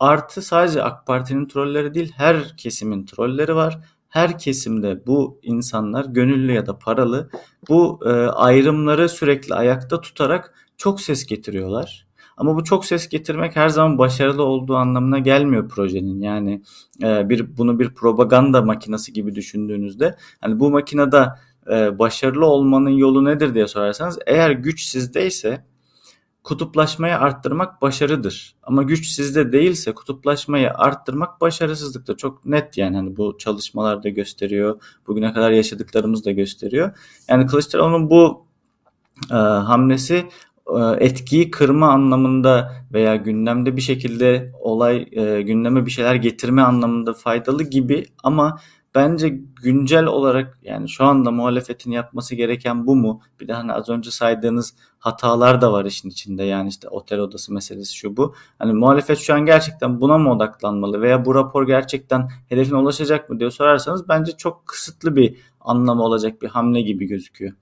Artı 0.00 0.42
sadece 0.42 0.82
AK 0.82 1.06
Parti'nin 1.06 1.48
trolleri 1.48 1.94
değil 1.94 2.12
her 2.16 2.56
kesimin 2.56 3.06
trolleri 3.06 3.56
var. 3.56 3.78
Her 4.08 4.38
kesimde 4.38 5.06
bu 5.06 5.40
insanlar 5.42 6.04
gönüllü 6.04 6.52
ya 6.52 6.66
da 6.66 6.78
paralı 6.78 7.30
bu 7.68 8.00
e, 8.06 8.10
ayrımları 8.26 9.08
sürekli 9.08 9.54
ayakta 9.54 10.00
tutarak 10.00 10.54
çok 10.76 11.00
ses 11.00 11.26
getiriyorlar. 11.26 12.06
Ama 12.36 12.56
bu 12.56 12.64
çok 12.64 12.84
ses 12.84 13.08
getirmek 13.08 13.56
her 13.56 13.68
zaman 13.68 13.98
başarılı 13.98 14.42
olduğu 14.42 14.76
anlamına 14.76 15.18
gelmiyor 15.18 15.68
projenin. 15.68 16.20
Yani 16.20 16.62
e, 17.02 17.28
bir 17.28 17.56
bunu 17.56 17.78
bir 17.78 17.94
propaganda 17.94 18.62
makinesi 18.62 19.12
gibi 19.12 19.34
düşündüğünüzde 19.34 20.16
hani 20.40 20.60
bu 20.60 20.70
makinede 20.70 21.26
e, 21.70 21.98
başarılı 21.98 22.46
olmanın 22.46 22.90
yolu 22.90 23.24
nedir 23.24 23.54
diye 23.54 23.66
sorarsanız 23.66 24.18
eğer 24.26 24.50
güç 24.50 24.84
sizdeyse 24.84 25.64
kutuplaşmayı 26.46 27.18
arttırmak 27.18 27.82
başarıdır. 27.82 28.54
Ama 28.62 28.82
güç 28.82 29.06
sizde 29.06 29.52
değilse 29.52 29.94
kutuplaşmayı 29.94 30.70
arttırmak 30.74 31.40
başarısızlıktır. 31.40 32.16
Çok 32.16 32.46
net 32.46 32.78
yani 32.78 32.96
hani 32.96 33.16
bu 33.16 33.38
çalışmalar 33.38 34.02
da 34.02 34.08
gösteriyor. 34.08 34.80
Bugüne 35.06 35.32
kadar 35.32 35.50
yaşadıklarımız 35.50 36.24
da 36.24 36.32
gösteriyor. 36.32 36.98
Yani 37.28 37.46
Kılıçdaroğlu'nun 37.46 38.10
bu 38.10 38.46
e, 39.30 39.34
hamlesi 39.34 40.14
e, 40.76 40.80
etkiyi 40.98 41.50
kırma 41.50 41.88
anlamında 41.90 42.72
veya 42.92 43.16
gündemde 43.16 43.76
bir 43.76 43.82
şekilde 43.82 44.52
olay 44.60 45.08
e, 45.12 45.42
gündeme 45.42 45.86
bir 45.86 45.90
şeyler 45.90 46.14
getirme 46.14 46.62
anlamında 46.62 47.12
faydalı 47.12 47.62
gibi 47.62 48.04
ama 48.22 48.58
bence 48.96 49.28
güncel 49.62 50.04
olarak 50.04 50.58
yani 50.62 50.88
şu 50.88 51.04
anda 51.04 51.30
muhalefetin 51.30 51.90
yapması 51.90 52.34
gereken 52.34 52.86
bu 52.86 52.96
mu? 52.96 53.20
Bir 53.40 53.48
de 53.48 53.52
hani 53.52 53.72
az 53.72 53.88
önce 53.88 54.10
saydığınız 54.10 54.74
hatalar 54.98 55.60
da 55.60 55.72
var 55.72 55.84
işin 55.84 56.08
içinde 56.08 56.44
yani 56.44 56.68
işte 56.68 56.88
otel 56.88 57.18
odası 57.18 57.54
meselesi 57.54 57.96
şu 57.96 58.16
bu. 58.16 58.34
Hani 58.58 58.72
muhalefet 58.72 59.18
şu 59.18 59.34
an 59.34 59.46
gerçekten 59.46 60.00
buna 60.00 60.18
mı 60.18 60.32
odaklanmalı 60.32 61.00
veya 61.00 61.24
bu 61.24 61.34
rapor 61.34 61.66
gerçekten 61.66 62.28
hedefine 62.48 62.78
ulaşacak 62.78 63.30
mı 63.30 63.40
diye 63.40 63.50
sorarsanız 63.50 64.08
bence 64.08 64.32
çok 64.32 64.66
kısıtlı 64.66 65.16
bir 65.16 65.36
anlamı 65.60 66.02
olacak 66.02 66.42
bir 66.42 66.48
hamle 66.48 66.80
gibi 66.80 67.06
gözüküyor 67.06 67.52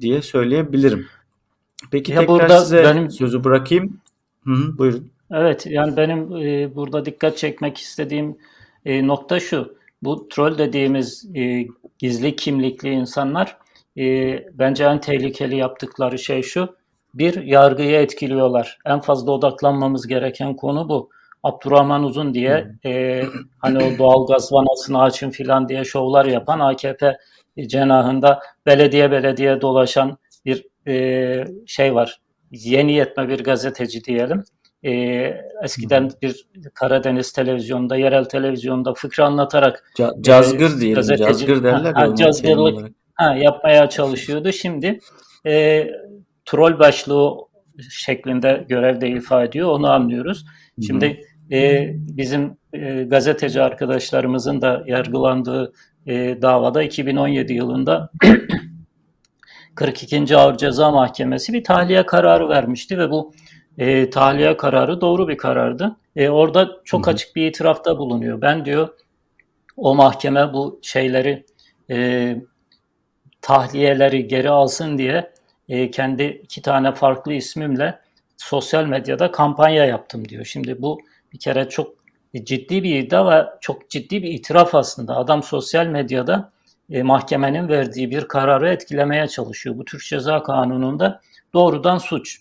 diye 0.00 0.22
söyleyebilirim. 0.22 1.06
Peki 1.90 2.12
ya 2.12 2.20
tekrar 2.20 2.34
burada 2.34 2.60
size 2.60 2.84
benim... 2.84 3.10
sözü 3.10 3.44
bırakayım. 3.44 4.00
Hı 4.44 4.52
hı, 4.52 4.78
buyurun. 4.78 5.10
Evet 5.30 5.66
yani 5.66 5.96
benim 5.96 6.36
e, 6.36 6.74
burada 6.74 7.04
dikkat 7.04 7.38
çekmek 7.38 7.78
istediğim 7.78 8.36
e, 8.84 9.06
nokta 9.06 9.40
şu. 9.40 9.74
Bu 10.04 10.28
troll 10.28 10.58
dediğimiz 10.58 11.30
e, 11.36 11.66
gizli 11.98 12.36
kimlikli 12.36 12.90
insanlar 12.90 13.58
e, 13.98 14.04
bence 14.52 14.84
en 14.84 15.00
tehlikeli 15.00 15.56
yaptıkları 15.56 16.18
şey 16.18 16.42
şu. 16.42 16.76
Bir, 17.14 17.42
yargıyı 17.42 17.96
etkiliyorlar. 17.96 18.78
En 18.86 19.00
fazla 19.00 19.32
odaklanmamız 19.32 20.06
gereken 20.06 20.56
konu 20.56 20.88
bu. 20.88 21.10
Abdurrahman 21.42 22.04
Uzun 22.04 22.34
diye 22.34 22.66
e, 22.86 23.22
hani 23.58 23.78
o 23.78 23.98
doğal 23.98 24.26
gaz 24.26 24.52
vanasını 24.52 25.02
açın 25.02 25.30
filan 25.30 25.68
diye 25.68 25.84
şovlar 25.84 26.24
yapan 26.24 26.60
AKP 26.60 27.18
cenahında 27.66 28.40
belediye 28.66 29.10
belediye 29.10 29.60
dolaşan 29.60 30.18
bir 30.44 30.66
e, 30.88 31.44
şey 31.66 31.94
var. 31.94 32.20
Yeni 32.50 32.92
yetme 32.92 33.28
bir 33.28 33.44
gazeteci 33.44 34.04
diyelim. 34.04 34.44
E, 34.84 34.90
eskiden 35.62 36.10
bir 36.22 36.46
Karadeniz 36.74 37.32
televizyonda, 37.32 37.96
yerel 37.96 38.24
televizyonda 38.24 38.94
fıkra 38.94 39.24
anlatarak 39.24 39.92
Ca 39.96 40.12
cazgır 40.20 40.76
e, 40.76 40.80
diyelim, 40.80 40.94
gazeteci, 40.94 41.28
cazgır 41.28 41.62
derler. 41.62 41.92
Ha, 41.92 42.14
cazgırlık 42.14 42.92
ha, 43.14 43.34
yapmaya 43.34 43.88
çalışıyordu. 43.88 44.52
Şimdi 44.52 45.00
e, 45.46 45.86
troll 46.44 46.78
başlığı 46.78 47.34
şeklinde 47.90 48.64
görevde 48.68 49.08
ifade 49.08 49.48
ediyor. 49.48 49.68
Onu 49.68 49.90
anlıyoruz. 49.90 50.44
Şimdi 50.86 51.20
e, 51.52 51.90
bizim 51.94 52.56
e, 52.72 53.02
gazeteci 53.02 53.62
arkadaşlarımızın 53.62 54.60
da 54.60 54.84
yargılandığı 54.86 55.72
e, 56.06 56.42
davada 56.42 56.82
2017 56.82 57.52
yılında 57.52 58.10
42. 59.74 60.36
Ağır 60.36 60.56
Ceza 60.56 60.90
Mahkemesi 60.90 61.52
bir 61.52 61.64
tahliye 61.64 62.06
kararı 62.06 62.48
vermişti 62.48 62.98
ve 62.98 63.10
bu 63.10 63.32
e, 63.78 64.10
tahliye 64.10 64.56
kararı 64.56 65.00
doğru 65.00 65.28
bir 65.28 65.36
karardı. 65.36 65.96
E, 66.16 66.28
orada 66.28 66.70
çok 66.84 67.08
açık 67.08 67.36
bir 67.36 67.46
itirafta 67.46 67.98
bulunuyor. 67.98 68.40
Ben 68.40 68.64
diyor 68.64 68.88
o 69.76 69.94
mahkeme 69.94 70.52
bu 70.52 70.80
şeyleri 70.82 71.44
e, 71.90 72.36
tahliyeleri 73.40 74.28
geri 74.28 74.50
alsın 74.50 74.98
diye 74.98 75.32
e, 75.68 75.90
kendi 75.90 76.22
iki 76.22 76.62
tane 76.62 76.92
farklı 76.92 77.32
ismimle 77.32 77.98
sosyal 78.36 78.84
medyada 78.84 79.30
kampanya 79.30 79.84
yaptım 79.84 80.28
diyor. 80.28 80.44
Şimdi 80.44 80.82
bu 80.82 81.00
bir 81.32 81.38
kere 81.38 81.68
çok 81.68 81.94
ciddi 82.42 82.82
bir 82.82 82.96
iddia 82.96 83.30
ve 83.30 83.46
çok 83.60 83.90
ciddi 83.90 84.22
bir 84.22 84.28
itiraf 84.28 84.74
aslında. 84.74 85.16
Adam 85.16 85.42
sosyal 85.42 85.86
medyada 85.86 86.52
e, 86.90 87.02
mahkemenin 87.02 87.68
verdiği 87.68 88.10
bir 88.10 88.28
kararı 88.28 88.68
etkilemeye 88.68 89.28
çalışıyor. 89.28 89.78
Bu 89.78 89.84
Türk 89.84 90.02
Ceza 90.02 90.42
Kanunu'nda 90.42 91.20
doğrudan 91.54 91.98
suç. 91.98 92.40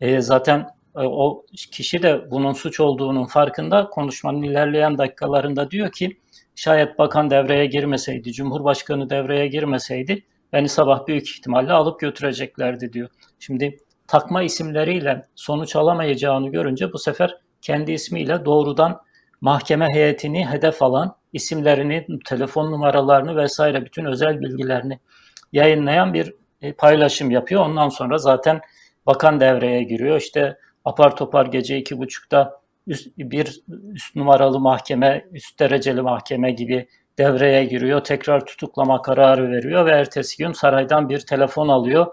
E, 0.00 0.20
zaten 0.20 0.73
o 0.94 1.46
kişi 1.72 2.02
de 2.02 2.30
bunun 2.30 2.52
suç 2.52 2.80
olduğunun 2.80 3.24
farkında 3.24 3.90
konuşmanın 3.90 4.42
ilerleyen 4.42 4.98
dakikalarında 4.98 5.70
diyor 5.70 5.92
ki 5.92 6.16
şayet 6.54 6.98
bakan 6.98 7.30
devreye 7.30 7.66
girmeseydi, 7.66 8.32
cumhurbaşkanı 8.32 9.10
devreye 9.10 9.46
girmeseydi 9.46 10.22
beni 10.52 10.68
sabah 10.68 11.06
büyük 11.06 11.30
ihtimalle 11.30 11.72
alıp 11.72 12.00
götüreceklerdi 12.00 12.92
diyor. 12.92 13.08
Şimdi 13.38 13.78
takma 14.06 14.42
isimleriyle 14.42 15.26
sonuç 15.34 15.76
alamayacağını 15.76 16.48
görünce 16.48 16.92
bu 16.92 16.98
sefer 16.98 17.36
kendi 17.62 17.92
ismiyle 17.92 18.44
doğrudan 18.44 19.00
mahkeme 19.40 19.86
heyetini 19.92 20.46
hedef 20.46 20.82
alan 20.82 21.16
isimlerini, 21.32 22.06
telefon 22.24 22.72
numaralarını 22.72 23.36
vesaire 23.36 23.84
bütün 23.84 24.04
özel 24.04 24.40
bilgilerini 24.40 24.98
yayınlayan 25.52 26.14
bir 26.14 26.34
e, 26.62 26.72
paylaşım 26.72 27.30
yapıyor. 27.30 27.66
Ondan 27.66 27.88
sonra 27.88 28.18
zaten 28.18 28.60
bakan 29.06 29.40
devreye 29.40 29.82
giriyor. 29.82 30.20
İşte 30.20 30.58
apar 30.84 31.16
topar 31.16 31.46
gece 31.46 31.78
iki 31.78 31.98
buçukta 31.98 32.60
üst, 32.86 33.18
bir 33.18 33.62
üst 33.92 34.16
numaralı 34.16 34.60
mahkeme, 34.60 35.26
üst 35.32 35.60
dereceli 35.60 36.02
mahkeme 36.02 36.52
gibi 36.52 36.88
devreye 37.18 37.64
giriyor. 37.64 38.04
Tekrar 38.04 38.46
tutuklama 38.46 39.02
kararı 39.02 39.50
veriyor 39.50 39.86
ve 39.86 39.90
ertesi 39.90 40.44
gün 40.44 40.52
saraydan 40.52 41.08
bir 41.08 41.20
telefon 41.20 41.68
alıyor. 41.68 42.06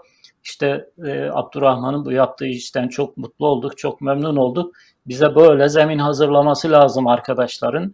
İşte 0.44 0.86
e, 1.06 1.28
Abdurrahman'ın 1.32 2.04
bu 2.04 2.12
yaptığı 2.12 2.46
işten 2.46 2.88
çok 2.88 3.16
mutlu 3.16 3.46
olduk, 3.46 3.78
çok 3.78 4.00
memnun 4.00 4.36
olduk. 4.36 4.74
Bize 5.06 5.34
böyle 5.34 5.68
zemin 5.68 5.98
hazırlaması 5.98 6.70
lazım 6.70 7.06
arkadaşların 7.06 7.92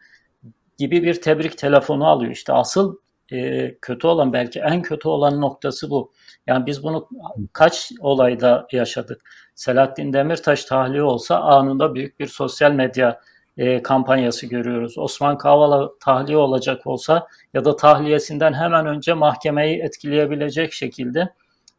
gibi 0.79 1.03
bir 1.03 1.21
tebrik 1.21 1.59
telefonu 1.59 2.07
alıyor. 2.07 2.33
İşte 2.33 2.53
asıl 2.53 2.97
e, 3.33 3.75
kötü 3.83 4.07
olan 4.07 4.33
belki 4.33 4.61
en 4.61 4.83
kötü 4.83 5.09
olan 5.09 5.41
noktası 5.41 5.91
bu. 5.91 6.13
Yani 6.47 6.67
biz 6.67 6.83
bunu 6.83 7.09
kaç 7.53 7.93
olayda 8.01 8.67
yaşadık. 8.73 9.21
Selahattin 9.55 10.13
Demirtaş 10.13 10.65
tahliye 10.65 11.03
olsa 11.03 11.41
anında 11.41 11.95
büyük 11.95 12.21
bir 12.21 12.27
sosyal 12.27 12.73
medya 12.73 13.21
e, 13.57 13.83
kampanyası 13.83 14.47
görüyoruz. 14.47 14.99
Osman 14.99 15.39
Kavala 15.39 15.91
tahliye 16.01 16.39
olacak 16.39 16.87
olsa 16.87 17.27
ya 17.55 17.65
da 17.65 17.77
tahliyesinden 17.77 18.53
hemen 18.53 18.87
önce 18.87 19.15
mahkemeyi 19.15 19.83
etkileyebilecek 19.83 20.73
şekilde 20.73 21.29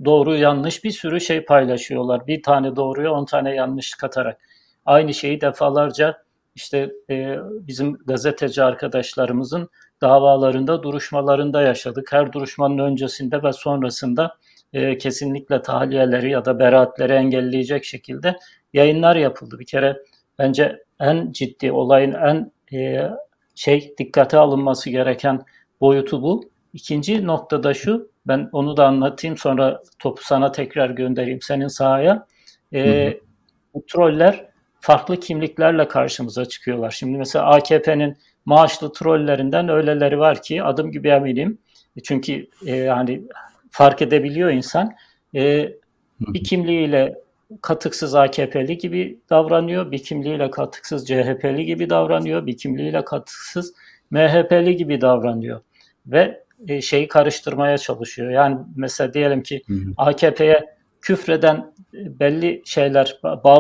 doğru 0.06 0.36
yanlış 0.36 0.84
bir 0.84 0.92
sürü 0.92 1.22
şey 1.22 1.46
paylaşıyorlar. 1.46 2.28
Bir 2.28 2.44
tane 2.44 2.76
doğruya 2.76 3.12
on 3.12 3.26
tane 3.26 3.56
yanlış 3.56 3.94
katarak. 3.94 4.40
Aynı 4.86 5.14
şeyi 5.14 5.42
defalarca 5.42 6.24
işte 6.56 6.92
e, 7.10 7.38
bizim 7.52 7.98
gazeteci 8.06 8.64
arkadaşlarımızın 8.64 9.70
davalarında, 10.02 10.84
duruşmalarında 10.84 11.62
yaşadık. 11.62 12.14
Her 12.14 12.34
duruşmanın 12.34 12.78
öncesinde 12.78 13.44
ve 13.44 13.54
sonrasında 13.54 14.38
e, 14.74 14.98
kesinlikle 14.98 15.62
tahliyeleri 15.62 16.32
ya 16.32 16.46
da 16.46 16.60
beraatleri 16.60 17.14
engelleyecek 17.14 17.86
şekilde 17.86 18.36
yayınlar 18.74 19.16
yapıldı. 19.16 19.60
Bir 19.60 19.66
kere 19.66 19.98
bence 20.40 20.84
en 21.00 21.32
ciddi 21.32 21.72
olayın 21.72 22.14
en 22.14 22.52
e, 22.78 23.10
şey 23.56 23.94
dikkate 23.98 24.38
alınması 24.38 24.90
gereken 24.90 25.42
boyutu 25.82 26.22
bu. 26.22 26.50
İkinci 26.74 27.28
noktada 27.28 27.74
şu, 27.74 28.12
ben 28.26 28.50
onu 28.52 28.78
da 28.78 28.88
anlatayım 28.88 29.38
sonra 29.38 29.84
topu 30.00 30.24
sana 30.24 30.52
tekrar 30.52 30.90
göndereyim 30.90 31.42
senin 31.42 31.68
sahaya. 31.68 32.28
E, 32.74 33.14
bu 33.74 33.86
troller 33.86 34.50
farklı 34.82 35.20
kimliklerle 35.20 35.88
karşımıza 35.88 36.46
çıkıyorlar. 36.46 36.92
Şimdi 36.92 37.18
mesela 37.18 37.46
AKP'nin 37.46 38.18
maaşlı 38.50 38.94
trollerinden 38.94 39.70
öyleleri 39.70 40.20
var 40.20 40.42
ki 40.42 40.64
adım 40.64 40.92
gibi 40.92 41.10
eminim. 41.10 41.58
Çünkü 42.04 42.48
e, 42.68 42.86
hani 42.86 43.22
fark 43.72 44.02
edebiliyor 44.02 44.50
insan. 44.50 44.96
E, 45.36 45.74
bir 46.20 46.44
kimliğiyle 46.44 47.16
katıksız 47.62 48.16
AKP'li 48.16 48.78
gibi 48.78 49.20
davranıyor, 49.30 49.92
bir 49.92 50.04
kimliğiyle 50.04 50.52
katıksız 50.52 51.08
CHP'li 51.08 51.66
gibi 51.66 51.90
davranıyor, 51.90 52.46
bir 52.46 52.58
kimliğiyle 52.58 53.06
katıksız 53.06 53.74
MHP'li 54.12 54.76
gibi 54.76 55.02
davranıyor 55.02 55.62
ve 56.08 56.44
e, 56.68 56.82
şeyi 56.82 57.08
karıştırmaya 57.08 57.78
çalışıyor. 57.78 58.32
Yani 58.32 58.58
mesela 58.76 59.14
diyelim 59.14 59.44
ki 59.44 59.62
AKP'ye 59.98 60.76
küfreden 61.02 61.74
e, 61.94 62.20
belli 62.20 62.62
şeyler, 62.66 63.20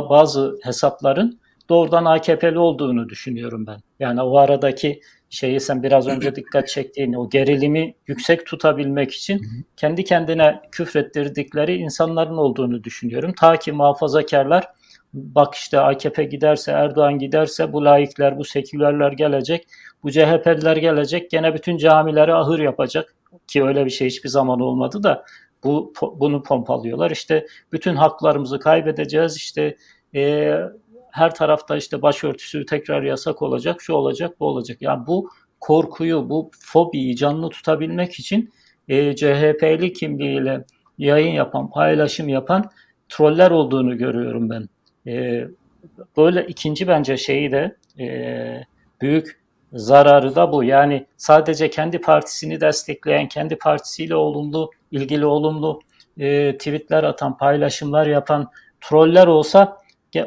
bazı 0.10 0.60
hesapların 0.64 1.40
doğrudan 1.70 2.06
AKP'li 2.06 2.60
olduğunu 2.60 3.10
düşünüyorum 3.10 3.68
ben. 3.68 3.80
Yani 4.00 4.22
o 4.22 4.38
aradaki 4.38 5.02
şeyi 5.30 5.60
sen 5.60 5.84
biraz 5.84 6.08
önce 6.08 6.36
dikkat 6.36 6.68
çektiğin 6.68 7.14
o 7.14 7.30
gerilimi 7.30 7.96
yüksek 8.08 8.46
tutabilmek 8.46 9.12
için 9.12 9.42
kendi 9.78 10.04
kendine 10.04 10.62
küfrettirdikleri 10.72 11.76
insanların 11.76 12.38
olduğunu 12.38 12.84
düşünüyorum. 12.84 13.34
Ta 13.40 13.60
ki 13.60 13.72
muhafazakarlar 13.72 14.68
bak 15.14 15.56
işte 15.56 15.80
AKP 15.80 16.24
giderse 16.24 16.72
Erdoğan 16.72 17.20
giderse 17.20 17.74
bu 17.74 17.86
laikler 17.86 18.38
bu 18.38 18.44
sekülerler 18.44 19.12
gelecek 19.12 19.68
bu 20.04 20.12
CHP'liler 20.12 20.78
gelecek 20.78 21.32
gene 21.32 21.54
bütün 21.54 21.78
camileri 21.78 22.34
ahır 22.34 22.60
yapacak 22.60 23.16
ki 23.48 23.64
öyle 23.64 23.86
bir 23.86 23.90
şey 23.90 24.08
hiçbir 24.08 24.30
zaman 24.30 24.60
olmadı 24.60 25.04
da 25.04 25.26
bu 25.64 25.94
bunu 26.02 26.44
pompalıyorlar. 26.44 27.12
İşte 27.12 27.46
bütün 27.72 27.96
haklarımızı 27.96 28.60
kaybedeceğiz. 28.60 29.38
İşte 29.38 29.76
e, 30.16 30.54
her 31.12 31.36
tarafta 31.36 31.78
işte 31.78 32.02
başörtüsü 32.02 32.66
tekrar 32.66 33.04
yasak 33.04 33.42
olacak, 33.42 33.82
şu 33.82 33.94
olacak, 33.94 34.40
bu 34.40 34.46
olacak. 34.46 34.78
Yani 34.82 35.08
bu 35.08 35.30
korkuyu, 35.60 36.30
bu 36.30 36.52
fobiyi 36.60 37.16
canlı 37.16 37.50
tutabilmek 37.50 38.20
için 38.20 38.54
e, 38.88 39.16
CHP'li 39.16 39.94
kimliğiyle 39.94 40.66
yayın 40.98 41.34
yapan, 41.34 41.70
paylaşım 41.70 42.30
yapan 42.30 42.72
troller 43.10 43.52
olduğunu 43.52 43.98
görüyorum 43.98 44.50
ben. 44.50 44.70
E, 45.08 45.48
böyle 46.18 46.46
ikinci 46.48 46.88
bence 46.88 47.18
şeyi 47.18 47.52
de 47.52 47.76
e, 48.00 48.08
büyük 49.02 49.40
zararı 49.74 50.36
da 50.36 50.52
bu. 50.52 50.64
Yani 50.64 51.06
sadece 51.18 51.70
kendi 51.70 52.02
partisini 52.02 52.62
destekleyen, 52.62 53.28
kendi 53.28 53.56
partisiyle 53.56 54.16
olumlu, 54.16 54.72
ilgili 54.92 55.26
olumlu 55.26 55.82
e, 56.18 56.58
tweetler 56.58 57.04
atan, 57.04 57.38
paylaşımlar 57.38 58.08
yapan 58.08 58.52
troller 58.82 59.28
olsa 59.28 59.78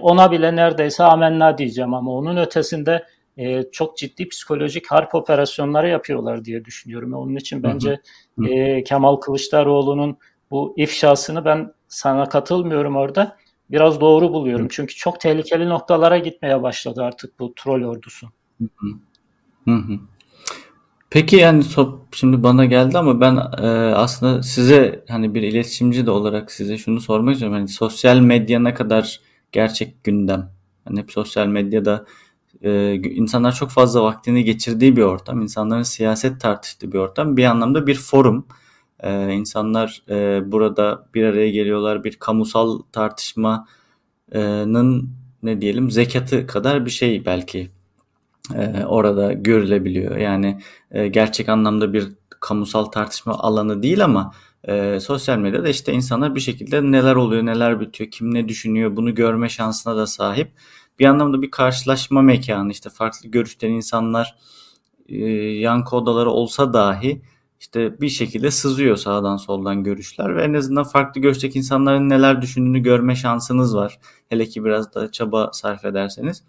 ona 0.01 0.33
bile 0.33 0.57
neredeyse 0.57 1.05
amenna 1.05 1.59
diyeceğim 1.59 1.95
ama 1.95 2.13
onun 2.13 2.37
ötesinde 2.37 3.07
e, 3.37 3.63
çok 3.73 3.97
ciddi 3.97 4.29
psikolojik 4.29 4.91
harp 4.91 5.15
operasyonları 5.15 5.89
yapıyorlar 5.89 6.45
diye 6.45 6.65
düşünüyorum. 6.65 7.13
Onun 7.15 7.37
için 7.37 7.63
bence 7.63 7.99
hı 8.39 8.45
hı. 8.45 8.49
E, 8.49 8.85
Kemal 8.85 9.17
Kılıçdaroğlu'nun 9.17 10.17
bu 10.51 10.75
ifşasını 10.77 11.45
ben 11.45 11.73
sana 11.89 12.29
katılmıyorum 12.29 12.97
orada. 12.97 13.37
Biraz 13.71 14.01
doğru 14.01 14.33
buluyorum. 14.33 14.69
Çünkü 14.71 14.95
çok 14.95 15.21
tehlikeli 15.21 15.69
noktalara 15.69 16.19
gitmeye 16.19 16.63
başladı 16.63 17.03
artık 17.03 17.39
bu 17.41 17.55
troll 17.55 17.85
ordusu. 17.85 18.27
Hı 18.59 18.69
hı. 18.77 18.89
Hı 19.65 19.75
hı. 19.75 19.99
Peki 21.11 21.37
yani 21.37 21.65
şimdi 22.13 22.43
bana 22.43 22.65
geldi 22.65 22.99
ama 22.99 23.21
ben 23.21 23.37
e, 23.37 23.67
aslında 23.95 24.43
size 24.43 25.05
hani 25.09 25.35
bir 25.35 25.43
iletişimci 25.43 26.07
de 26.07 26.11
olarak 26.11 26.53
size 26.53 26.79
şunu 26.79 27.01
sormak 27.01 27.33
istiyorum. 27.33 27.57
Hani 27.57 27.69
sosyal 27.69 28.17
medya 28.19 28.61
ne 28.61 28.75
kadar 28.75 29.21
gerçek 29.53 30.05
gündem. 30.05 30.51
Yani 30.89 31.01
hep 31.01 31.13
sosyal 31.13 31.47
medyada 31.47 32.07
e, 32.63 32.95
insanlar 32.95 33.55
çok 33.55 33.71
fazla 33.71 34.03
vaktini 34.03 34.45
geçirdiği 34.45 34.97
bir 34.97 35.03
ortam. 35.03 35.41
insanların 35.41 35.83
siyaset 35.83 36.41
tartıştığı 36.41 36.93
bir 36.93 36.99
ortam. 36.99 37.37
Bir 37.37 37.45
anlamda 37.45 37.87
bir 37.87 37.95
forum. 37.95 38.47
E, 39.01 39.33
insanlar 39.33 40.03
e, 40.09 40.53
burada 40.53 41.09
bir 41.15 41.25
araya 41.25 41.51
geliyorlar. 41.51 42.05
Bir 42.05 42.17
kamusal 42.17 42.79
tartışmanın 42.93 43.69
ne 45.43 45.61
diyelim 45.61 45.91
zekatı 45.91 46.47
kadar 46.47 46.87
bir 46.87 46.91
şey 46.91 47.25
belki 47.25 47.71
e, 48.55 48.85
orada 48.85 49.33
görülebiliyor. 49.33 50.17
Yani 50.17 50.61
e, 50.91 51.09
gerçek 51.09 51.49
anlamda 51.49 51.93
bir 51.93 52.09
kamusal 52.41 52.85
tartışma 52.85 53.35
alanı 53.35 53.83
değil 53.83 54.05
ama 54.05 54.33
e, 54.69 55.01
sosyal 55.01 55.39
medyada 55.39 55.69
işte 55.69 55.93
insanlar 55.93 56.35
bir 56.35 56.41
şekilde 56.41 56.83
neler 56.83 57.15
oluyor, 57.15 57.47
neler 57.47 57.81
bitiyor, 57.81 58.11
kim 58.11 58.35
ne 58.35 58.49
düşünüyor 58.49 58.97
bunu 58.97 59.15
görme 59.15 59.49
şansına 59.49 59.97
da 59.97 60.07
sahip. 60.07 60.53
Bir 60.99 61.07
anlamda 61.07 61.43
bir 61.43 61.51
karşılaşma 61.51 62.23
mekanı 62.23 62.71
işte 62.71 62.91
farklı 62.91 63.29
görüşten 63.29 63.71
insanlar 63.71 64.37
e, 65.09 65.17
yankı 65.41 65.97
odaları 65.97 66.31
olsa 66.31 66.73
dahi 66.73 67.23
işte 67.61 68.01
bir 68.01 68.09
şekilde 68.09 68.51
sızıyor 68.51 68.97
sağdan 68.97 69.37
soldan 69.37 69.85
görüşler 69.85 70.37
ve 70.37 70.43
en 70.43 70.55
azından 70.55 70.85
farklı 70.85 71.21
görüşteki 71.21 71.59
insanların 71.59 72.09
neler 72.09 72.43
düşündüğünü 72.43 72.83
görme 72.83 73.17
şansınız 73.17 73.77
var. 73.77 73.99
Hele 74.29 74.47
ki 74.47 74.65
biraz 74.65 74.95
da 74.95 75.13
çaba 75.13 75.51
sarf 75.53 75.85
ederseniz. 75.85 76.45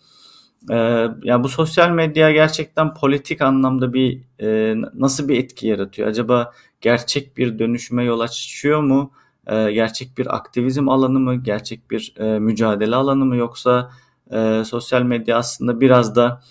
Ee, 0.72 0.76
yani 1.24 1.44
bu 1.44 1.50
sosyal 1.50 1.90
medya 1.90 2.32
gerçekten 2.32 2.94
politik 2.94 3.42
anlamda 3.42 3.94
bir 3.94 4.22
e, 4.42 4.76
nasıl 4.94 5.28
bir 5.28 5.40
etki 5.40 5.68
yaratıyor? 5.68 6.08
Acaba 6.08 6.52
gerçek 6.84 7.38
bir 7.38 7.60
dönüşüme 7.60 8.04
yol 8.04 8.20
açıyor 8.20 8.82
mu? 8.82 9.12
E, 9.48 9.72
gerçek 9.72 10.18
bir 10.18 10.36
aktivizm 10.36 10.90
alanı 10.90 11.20
mı? 11.20 11.36
Gerçek 11.36 11.92
bir 11.92 12.14
e, 12.20 12.40
mücadele 12.40 12.96
alanı 12.96 13.26
mı? 13.26 13.36
Yoksa 13.36 13.92
e, 14.32 14.64
sosyal 14.66 15.02
medya 15.02 15.38
aslında 15.38 15.82
biraz 15.82 16.16
da 16.16 16.42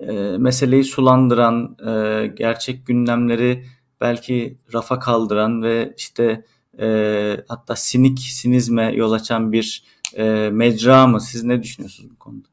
e, 0.00 0.12
meseleyi 0.38 0.84
sulandıran, 0.84 1.76
e, 1.86 2.26
gerçek 2.26 2.86
gündemleri 2.86 3.64
belki 4.00 4.58
rafa 4.74 4.98
kaldıran 4.98 5.62
ve 5.62 5.94
işte 5.96 6.44
e, 6.80 7.40
hatta 7.48 7.76
sinik 7.76 8.18
sinizme 8.18 8.92
yol 8.94 9.12
açan 9.12 9.52
bir 9.52 9.84
e, 10.16 10.50
mecra 10.52 11.06
mı? 11.06 11.20
Siz 11.20 11.44
ne 11.44 11.62
düşünüyorsunuz 11.62 12.10
bu 12.10 12.18
konuda? 12.18 12.48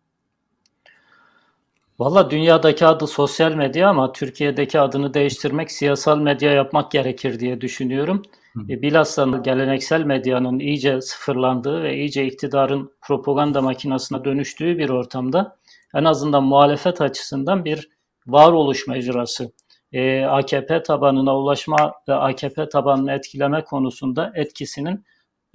Valla 1.99 2.29
dünyadaki 2.29 2.85
adı 2.85 3.07
sosyal 3.07 3.51
medya 3.51 3.89
ama 3.89 4.11
Türkiye'deki 4.11 4.79
adını 4.79 5.13
değiştirmek 5.13 5.71
siyasal 5.71 6.17
medya 6.17 6.51
yapmak 6.51 6.91
gerekir 6.91 7.39
diye 7.39 7.61
düşünüyorum. 7.61 8.21
E, 8.69 8.81
bilhassa 8.81 9.25
geleneksel 9.37 10.03
medyanın 10.03 10.59
iyice 10.59 11.01
sıfırlandığı 11.01 11.83
ve 11.83 11.95
iyice 11.95 12.25
iktidarın 12.25 12.91
propaganda 13.01 13.61
makinasına 13.61 14.25
dönüştüğü 14.25 14.77
bir 14.77 14.89
ortamda 14.89 15.57
en 15.95 16.03
azından 16.03 16.43
muhalefet 16.43 17.01
açısından 17.01 17.65
bir 17.65 17.89
varoluş 18.27 18.87
mecrası. 18.87 19.51
E, 19.93 20.23
AKP 20.23 20.83
tabanına 20.83 21.37
ulaşma 21.37 21.93
ve 22.07 22.13
AKP 22.13 22.69
tabanını 22.69 23.11
etkileme 23.11 23.63
konusunda 23.63 24.31
etkisinin 24.35 25.05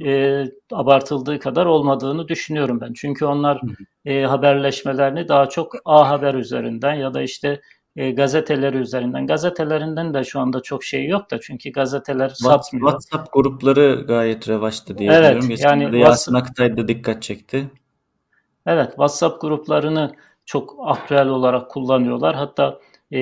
e, 0.05 0.45
abartıldığı 0.73 1.39
kadar 1.39 1.67
olmadığını 1.67 2.29
düşünüyorum 2.29 2.81
ben. 2.81 2.93
Çünkü 2.93 3.25
onlar 3.25 3.61
e, 4.05 4.23
haberleşmelerini 4.23 5.29
daha 5.29 5.49
çok 5.49 5.75
A 5.85 6.09
Haber 6.11 6.35
üzerinden 6.35 6.95
ya 6.95 7.15
da 7.15 7.23
işte 7.23 7.61
e, 7.97 8.11
gazeteleri 8.11 8.77
üzerinden. 8.77 9.27
Gazetelerinden 9.27 10.15
de 10.15 10.25
şu 10.25 10.41
anda 10.41 10.61
çok 10.61 10.85
şey 10.85 11.07
yok 11.07 11.31
da 11.31 11.41
çünkü 11.41 11.73
gazeteler 11.73 12.29
WhatsApp, 12.29 12.65
satmıyor. 12.65 12.91
WhatsApp 12.91 13.33
grupları 13.33 14.05
gayet 14.09 14.49
revaçta 14.49 14.99
diye 14.99 15.13
evet, 15.13 15.31
biliyorum. 15.31 15.49
Geçen 15.49 15.81
yani 15.81 16.01
Yasin 16.01 16.35
Aktay 16.35 16.77
da 16.77 16.89
dikkat 16.89 17.23
çekti. 17.23 17.71
Evet, 18.67 18.89
WhatsApp 18.89 19.41
gruplarını 19.41 20.15
çok 20.47 20.77
aktüel 20.85 21.29
olarak 21.29 21.71
kullanıyorlar. 21.71 22.37
Hatta 22.37 22.81
e, 23.13 23.19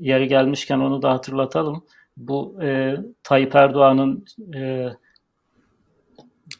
yeri 0.00 0.28
gelmişken 0.28 0.78
onu 0.78 1.02
da 1.02 1.10
hatırlatalım. 1.10 1.84
Bu 2.16 2.62
e, 2.62 2.96
Tayyip 3.22 3.54
Erdoğan'ın 3.54 4.24
e, 4.54 4.88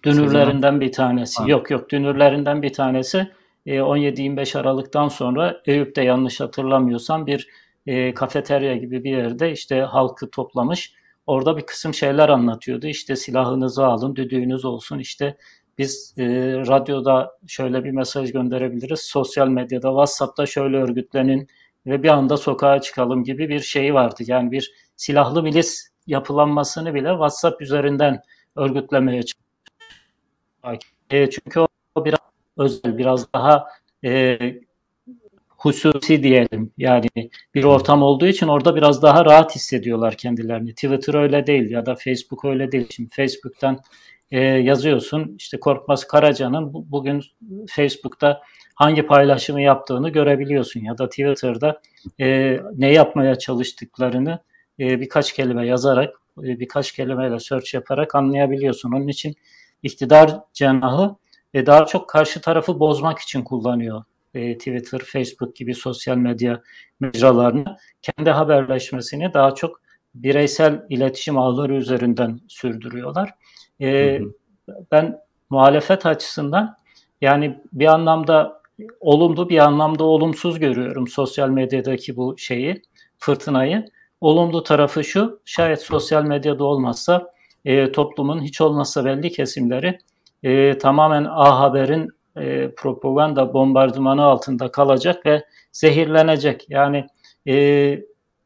Dünürlerinden 0.02 0.80
bir 0.80 0.92
tanesi. 0.92 1.42
Ha. 1.42 1.48
Yok 1.48 1.70
yok 1.70 1.90
dünürlerinden 1.90 2.62
bir 2.62 2.72
tanesi. 2.72 3.28
17-25 3.66 4.56
e, 4.56 4.60
Aralık'tan 4.60 5.08
sonra 5.08 5.62
Eyüp'te 5.66 6.02
yanlış 6.02 6.40
hatırlamıyorsam 6.40 7.26
bir 7.26 7.48
e, 7.86 8.14
kafeterya 8.14 8.76
gibi 8.76 9.04
bir 9.04 9.16
yerde 9.16 9.52
işte 9.52 9.80
halkı 9.80 10.30
toplamış. 10.30 10.94
Orada 11.26 11.56
bir 11.56 11.66
kısım 11.66 11.94
şeyler 11.94 12.28
anlatıyordu. 12.28 12.86
İşte 12.86 13.16
silahınızı 13.16 13.86
alın, 13.86 14.16
düdüğünüz 14.16 14.64
olsun. 14.64 14.98
İşte 14.98 15.36
biz 15.78 16.14
e, 16.18 16.24
radyoda 16.66 17.38
şöyle 17.46 17.84
bir 17.84 17.90
mesaj 17.90 18.32
gönderebiliriz. 18.32 19.00
Sosyal 19.00 19.48
medyada, 19.48 19.88
WhatsApp'ta 19.88 20.46
şöyle 20.46 20.76
örgütlenin 20.76 21.48
ve 21.86 22.02
bir 22.02 22.08
anda 22.08 22.36
sokağa 22.36 22.80
çıkalım 22.80 23.24
gibi 23.24 23.48
bir 23.48 23.60
şey 23.60 23.94
vardı. 23.94 24.22
Yani 24.26 24.50
bir 24.50 24.72
silahlı 24.96 25.42
milis 25.42 25.88
yapılanmasını 26.06 26.94
bile 26.94 27.08
WhatsApp 27.08 27.62
üzerinden 27.62 28.22
örgütlemeye 28.56 29.22
e, 31.10 31.30
çünkü 31.30 31.60
o, 31.94 32.04
biraz 32.04 32.18
özel, 32.56 32.98
biraz 32.98 33.32
daha 33.32 33.66
e, 34.04 34.38
hususi 35.48 36.22
diyelim. 36.22 36.72
Yani 36.78 37.08
bir 37.54 37.64
ortam 37.64 38.02
olduğu 38.02 38.26
için 38.26 38.48
orada 38.48 38.76
biraz 38.76 39.02
daha 39.02 39.24
rahat 39.24 39.54
hissediyorlar 39.56 40.14
kendilerini. 40.14 40.74
Twitter 40.74 41.14
öyle 41.14 41.46
değil 41.46 41.70
ya 41.70 41.86
da 41.86 41.94
Facebook 41.94 42.44
öyle 42.44 42.72
değil. 42.72 42.86
Şimdi 42.90 43.10
Facebook'tan 43.10 43.80
e, 44.30 44.40
yazıyorsun. 44.40 45.34
İşte 45.38 45.60
Korkmaz 45.60 46.06
Karaca'nın 46.06 46.72
bu, 46.72 46.90
bugün 46.90 47.22
Facebook'ta 47.70 48.42
hangi 48.74 49.06
paylaşımı 49.06 49.60
yaptığını 49.60 50.10
görebiliyorsun 50.10 50.80
ya 50.80 50.98
da 50.98 51.08
Twitter'da 51.08 51.80
e, 52.20 52.58
ne 52.76 52.92
yapmaya 52.92 53.38
çalıştıklarını 53.38 54.38
e, 54.80 55.00
birkaç 55.00 55.32
kelime 55.32 55.66
yazarak, 55.66 56.14
e, 56.38 56.60
birkaç 56.60 56.92
kelimeyle 56.92 57.38
search 57.38 57.74
yaparak 57.74 58.14
anlayabiliyorsun. 58.14 58.92
Onun 58.92 59.08
için 59.08 59.34
iktidar 59.82 60.40
cenahı 60.52 61.16
e, 61.54 61.66
daha 61.66 61.86
çok 61.86 62.08
karşı 62.08 62.40
tarafı 62.40 62.80
bozmak 62.80 63.18
için 63.18 63.42
kullanıyor. 63.42 64.04
E, 64.34 64.58
Twitter, 64.58 64.98
Facebook 64.98 65.56
gibi 65.56 65.74
sosyal 65.74 66.16
medya 66.16 66.62
mecralarını 67.00 67.76
kendi 68.02 68.30
haberleşmesini 68.30 69.34
daha 69.34 69.54
çok 69.54 69.80
bireysel 70.14 70.86
iletişim 70.88 71.38
ağları 71.38 71.74
üzerinden 71.74 72.40
sürdürüyorlar. 72.48 73.34
E, 73.80 74.18
hı 74.18 74.24
hı. 74.24 74.84
Ben 74.92 75.18
muhalefet 75.50 76.06
açısından 76.06 76.76
yani 77.20 77.60
bir 77.72 77.86
anlamda 77.86 78.62
olumlu 79.00 79.48
bir 79.48 79.58
anlamda 79.58 80.04
olumsuz 80.04 80.58
görüyorum 80.58 81.08
sosyal 81.08 81.48
medyadaki 81.48 82.16
bu 82.16 82.38
şeyi, 82.38 82.82
fırtınayı. 83.18 83.84
Olumlu 84.20 84.62
tarafı 84.62 85.04
şu, 85.04 85.40
şayet 85.44 85.82
sosyal 85.82 86.24
medyada 86.24 86.64
olmazsa 86.64 87.32
e, 87.64 87.92
toplumun 87.92 88.42
hiç 88.42 88.60
olmazsa 88.60 89.04
belli 89.04 89.32
kesimleri 89.32 89.98
e, 90.42 90.78
tamamen 90.78 91.24
A 91.24 91.60
Haber'in 91.60 92.08
e, 92.36 92.74
propaganda 92.74 93.54
bombardımanı 93.54 94.24
altında 94.24 94.72
kalacak 94.72 95.26
ve 95.26 95.44
zehirlenecek. 95.72 96.66
Yani 96.68 97.06
e, 97.48 97.54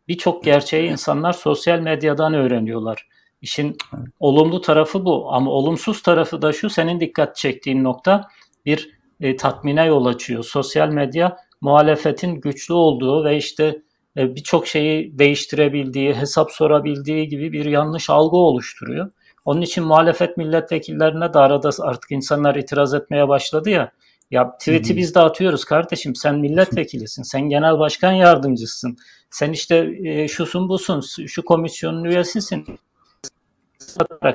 birçok 0.09 0.45
gerçeği 0.45 0.91
insanlar 0.91 1.33
sosyal 1.33 1.81
medyadan 1.81 2.35
öğreniyorlar. 2.35 3.09
İşin 3.43 3.77
olumlu 4.21 4.61
tarafı 4.61 5.05
bu 5.05 5.33
ama 5.33 5.51
olumsuz 5.51 6.03
tarafı 6.03 6.43
da 6.43 6.53
şu 6.53 6.71
senin 6.71 7.01
dikkat 7.01 7.37
çektiğin 7.37 7.85
nokta 7.85 8.29
bir 8.67 8.91
e, 9.21 9.37
tatmine 9.37 9.85
yol 9.85 10.07
açıyor. 10.07 10.45
Sosyal 10.45 10.89
medya 10.89 11.37
muhalefetin 11.61 12.35
güçlü 12.41 12.75
olduğu 12.75 13.25
ve 13.25 13.37
işte 13.37 13.83
birçok 14.17 14.67
şeyi 14.67 15.19
değiştirebildiği, 15.19 16.15
hesap 16.15 16.53
sorabildiği 16.53 17.29
gibi 17.29 17.53
bir 17.53 17.65
yanlış 17.65 18.11
algı 18.11 18.37
oluşturuyor. 18.37 19.11
Onun 19.45 19.61
için 19.61 19.85
muhalefet 19.85 20.37
milletvekillerine 20.37 21.35
de 21.35 21.39
arada 21.39 21.71
artık 21.81 22.11
insanlar 22.11 22.55
itiraz 22.55 22.95
etmeye 22.95 23.29
başladı 23.29 23.71
ya. 23.71 23.93
Ya 24.31 24.57
tweet'i 24.59 24.97
biz 24.97 25.15
de 25.15 25.21
atıyoruz 25.21 25.65
kardeşim. 25.65 26.15
Sen 26.15 26.39
milletvekilisin. 26.39 27.23
Sen 27.23 27.41
genel 27.41 27.79
başkan 27.79 28.13
yardımcısın. 28.13 28.97
Sen 29.31 29.53
işte 29.53 29.91
e, 30.05 30.29
şusun 30.29 30.69
busun. 30.69 31.01
Şu 31.27 31.45
komisyonun 31.45 32.05
üyesisin. 32.05 32.79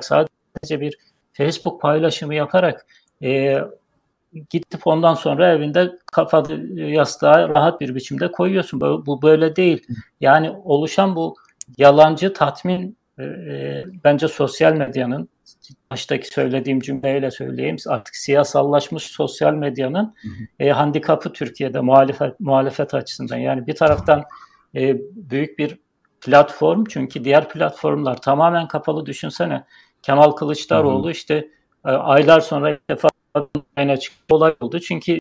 Sadece 0.01 0.81
bir 0.81 0.97
Facebook 1.33 1.81
paylaşımı 1.81 2.35
yaparak 2.35 2.85
e, 3.23 3.57
gidip 4.49 4.87
ondan 4.87 5.13
sonra 5.13 5.53
evinde 5.53 5.91
kafa 6.11 6.43
yastığa 6.75 7.49
rahat 7.49 7.81
bir 7.81 7.95
biçimde 7.95 8.31
koyuyorsun. 8.31 8.81
Bu, 8.81 9.05
bu 9.05 9.21
böyle 9.21 9.55
değil. 9.55 9.87
Yani 10.21 10.51
oluşan 10.63 11.15
bu 11.15 11.35
yalancı 11.77 12.33
tatmin 12.33 12.97
e, 13.19 13.23
e, 13.23 13.85
bence 14.03 14.27
sosyal 14.27 14.73
medyanın 14.73 15.29
baştaki 15.91 16.27
söylediğim 16.27 16.79
cümleyle 16.79 17.31
söyleyeyim 17.31 17.75
artık 17.87 18.15
siyasallaşmış 18.15 19.03
sosyal 19.03 19.53
medyanın 19.53 20.15
e, 20.59 20.69
handikapı 20.69 21.33
Türkiye'de 21.33 21.79
muhalefet 21.79 22.39
muhalefet 22.39 22.93
açısından 22.93 23.37
yani 23.37 23.67
bir 23.67 23.75
taraftan 23.75 24.23
e, 24.75 24.97
büyük 25.15 25.59
bir 25.59 25.79
platform 26.21 26.83
çünkü 26.89 27.23
diğer 27.23 27.49
platformlar 27.49 28.21
tamamen 28.21 28.67
kapalı 28.67 29.05
düşünsene 29.05 29.63
Kemal 30.01 30.31
Kılıçdaroğlu 30.31 31.03
hı 31.03 31.07
hı. 31.07 31.11
işte 31.11 31.47
e, 31.85 31.89
aylar 31.89 32.39
sonra 32.39 32.79
defa 32.89 33.09
ayna 33.75 33.97
çıktı 33.97 34.35
olay 34.35 34.55
oldu 34.59 34.79
çünkü 34.79 35.19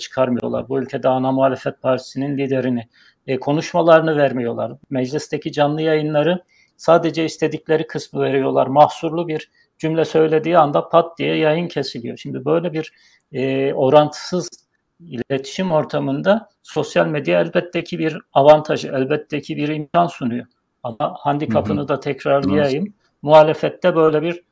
çıkarmıyorlar. 0.00 0.68
Bu 0.68 0.78
ülkede 0.78 1.08
ana 1.08 1.32
muhalefet 1.32 1.82
partisinin 1.82 2.38
liderini 2.38 2.88
e, 3.26 3.40
konuşmalarını 3.40 4.16
vermiyorlar. 4.16 4.72
Meclisteki 4.90 5.52
canlı 5.52 5.82
yayınları 5.82 6.44
sadece 6.76 7.24
istedikleri 7.24 7.86
kısmı 7.86 8.22
veriyorlar. 8.22 8.66
Mahsurlu 8.66 9.28
bir 9.28 9.50
cümle 9.78 10.04
söylediği 10.04 10.58
anda 10.58 10.88
pat 10.88 11.18
diye 11.18 11.36
yayın 11.36 11.68
kesiliyor. 11.68 12.16
Şimdi 12.16 12.44
böyle 12.44 12.72
bir 12.72 12.92
e, 13.32 13.74
orantısız 13.74 14.48
iletişim 15.00 15.72
ortamında 15.72 16.48
sosyal 16.62 17.06
medya 17.06 17.40
elbette 17.40 17.84
ki 17.84 17.98
bir 17.98 18.18
avantaj, 18.32 18.84
elbette 18.84 19.40
ki 19.40 19.56
bir 19.56 19.68
imkan 19.68 20.06
sunuyor. 20.06 20.46
Ama 20.82 21.16
handikapını 21.18 21.88
da 21.88 22.00
tekrarlayayım. 22.00 22.94
Muhalefette 23.22 23.96
böyle 23.96 24.22
bir 24.22 24.42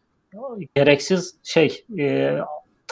gereksiz 0.74 1.36
şey 1.42 1.84
e, 1.98 2.38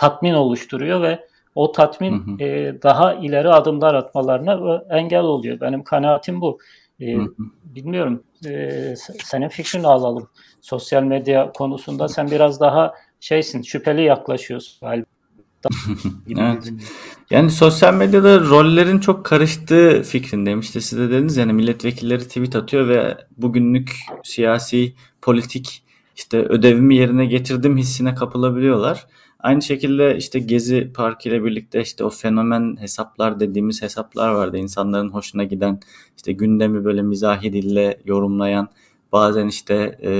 tatmin 0.01 0.35
oluştururuyor 0.35 1.03
ve 1.03 1.27
o 1.55 1.73
tatmin 1.73 2.13
hı 2.13 2.31
hı. 2.31 2.45
E, 2.45 2.83
daha 2.83 3.15
ileri 3.15 3.49
adımlar 3.49 3.95
atmalarına 3.95 4.85
engel 4.91 5.23
oluyor. 5.23 5.61
Benim 5.61 5.85
kanaatim 5.85 6.41
bu. 6.41 6.59
E, 7.01 7.15
hı 7.15 7.23
hı. 7.23 7.29
Bilmiyorum. 7.65 8.23
E, 8.47 8.95
senin 9.25 9.49
fikrini 9.49 9.87
alalım. 9.87 10.29
Sosyal 10.61 11.03
medya 11.03 11.53
konusunda 11.53 12.09
sen 12.09 12.31
biraz 12.31 12.61
daha 12.61 12.95
şeysin, 13.21 13.63
şüpheli 13.63 14.03
yaklaşıyorsun 14.03 14.89
galiba. 14.89 15.07
evet. 16.39 16.73
Yani 17.31 17.51
sosyal 17.51 17.95
medyada 17.95 18.41
rollerin 18.41 18.99
çok 18.99 19.25
karıştığı 19.25 20.03
fikrindeyim. 20.03 20.61
İşte 20.61 20.81
siz 20.81 20.99
de 20.99 21.11
dediniz 21.11 21.37
yani 21.37 21.53
milletvekilleri 21.53 22.29
tweet 22.29 22.57
atıyor 22.57 22.89
ve 22.89 23.17
bugünlük 23.37 23.97
siyasi, 24.23 24.95
politik 25.23 25.83
işte 26.17 26.39
ödevimi 26.39 26.97
yerine 26.97 27.27
getirdim 27.27 27.77
hissine 27.77 28.15
kapılabiliyorlar. 28.15 29.07
Aynı 29.43 29.63
şekilde 29.63 30.17
işte 30.17 30.39
Gezi 30.39 30.91
Parkı 30.95 31.29
ile 31.29 31.45
birlikte 31.45 31.81
işte 31.81 32.05
o 32.05 32.11
fenomen 32.11 32.77
hesaplar 32.81 33.41
dediğimiz 33.41 33.83
hesaplar 33.83 34.31
vardı. 34.31 34.59
İnsanların 34.59 35.11
hoşuna 35.11 35.45
giden 35.45 35.81
işte 36.17 36.33
gündemi 36.33 36.85
böyle 36.85 37.03
mizahi 37.03 37.53
dille 37.53 38.01
yorumlayan 38.05 38.69
bazen 39.13 39.47
işte 39.49 39.99
e, 40.03 40.13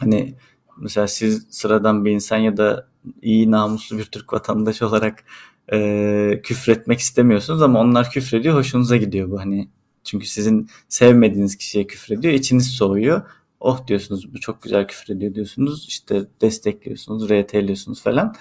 hani 0.00 0.34
mesela 0.76 1.08
siz 1.08 1.46
sıradan 1.50 2.04
bir 2.04 2.10
insan 2.10 2.36
ya 2.36 2.56
da 2.56 2.88
iyi 3.22 3.50
namuslu 3.50 3.98
bir 3.98 4.04
Türk 4.04 4.32
vatandaşı 4.32 4.86
olarak 4.86 5.24
e, 5.72 6.40
küfretmek 6.42 7.00
istemiyorsunuz 7.00 7.62
ama 7.62 7.80
onlar 7.80 8.10
küfrediyor 8.10 8.54
hoşunuza 8.54 8.96
gidiyor 8.96 9.30
bu 9.30 9.40
hani 9.40 9.68
çünkü 10.04 10.26
sizin 10.26 10.68
sevmediğiniz 10.88 11.56
kişiye 11.56 11.86
küfrediyor 11.86 12.34
içiniz 12.34 12.66
soğuyor 12.70 13.22
oh 13.60 13.86
diyorsunuz 13.86 14.34
bu 14.34 14.40
çok 14.40 14.62
güzel 14.62 14.86
küfür 14.86 15.16
ediyor 15.16 15.34
diyorsunuz 15.34 15.86
işte 15.88 16.22
destekliyorsunuz 16.40 17.30
RT'liyorsunuz 17.30 18.02
falan. 18.02 18.34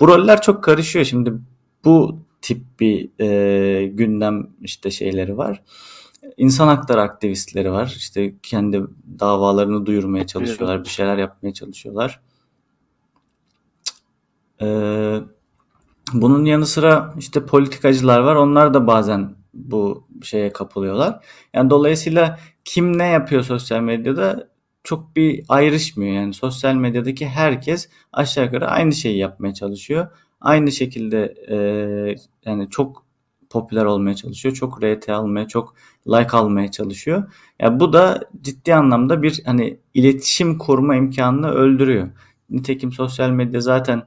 Bu 0.00 0.08
roller 0.08 0.42
çok 0.42 0.64
karışıyor 0.64 1.04
şimdi 1.04 1.32
bu 1.84 2.18
tip 2.42 2.80
bir 2.80 3.20
e, 3.20 3.86
gündem 3.86 4.50
işte 4.60 4.90
şeyleri 4.90 5.38
var. 5.38 5.62
İnsan 6.36 6.68
hakları 6.68 7.02
aktivistleri 7.02 7.72
var. 7.72 7.94
İşte 7.96 8.34
kendi 8.42 8.82
davalarını 9.20 9.86
duyurmaya 9.86 10.26
çalışıyorlar. 10.26 10.84
Bir 10.84 10.88
şeyler 10.88 11.16
yapmaya 11.18 11.54
çalışıyorlar. 11.54 12.20
Ee, 14.62 15.18
bunun 16.12 16.44
yanı 16.44 16.66
sıra 16.66 17.14
işte 17.18 17.46
politikacılar 17.46 18.20
var. 18.20 18.34
Onlar 18.34 18.74
da 18.74 18.86
bazen 18.86 19.34
bu 19.54 20.06
şeye 20.22 20.52
kapılıyorlar. 20.52 21.24
Yani 21.54 21.70
dolayısıyla 21.70 22.38
kim 22.64 22.98
ne 22.98 23.06
yapıyor 23.06 23.42
sosyal 23.42 23.80
medyada 23.80 24.48
çok 24.84 25.16
bir 25.16 25.44
ayrışmıyor. 25.48 26.14
Yani 26.14 26.34
sosyal 26.34 26.74
medyadaki 26.74 27.28
herkes 27.28 27.88
aşağı 28.12 28.44
yukarı 28.44 28.68
aynı 28.68 28.92
şeyi 28.92 29.18
yapmaya 29.18 29.54
çalışıyor. 29.54 30.06
Aynı 30.40 30.72
şekilde 30.72 31.34
e, 31.48 31.56
yani 32.44 32.70
çok 32.70 33.04
popüler 33.50 33.84
olmaya 33.84 34.16
çalışıyor. 34.16 34.54
Çok 34.54 34.84
RT 34.84 35.08
almaya, 35.08 35.48
çok 35.48 35.74
like 36.06 36.36
almaya 36.36 36.70
çalışıyor. 36.70 37.32
Yani 37.60 37.80
bu 37.80 37.92
da 37.92 38.20
ciddi 38.42 38.74
anlamda 38.74 39.22
bir 39.22 39.42
hani 39.44 39.78
iletişim 39.94 40.58
kurma 40.58 40.96
imkanını 40.96 41.50
öldürüyor. 41.50 42.10
Nitekim 42.50 42.92
sosyal 42.92 43.30
medya 43.30 43.60
zaten 43.60 44.02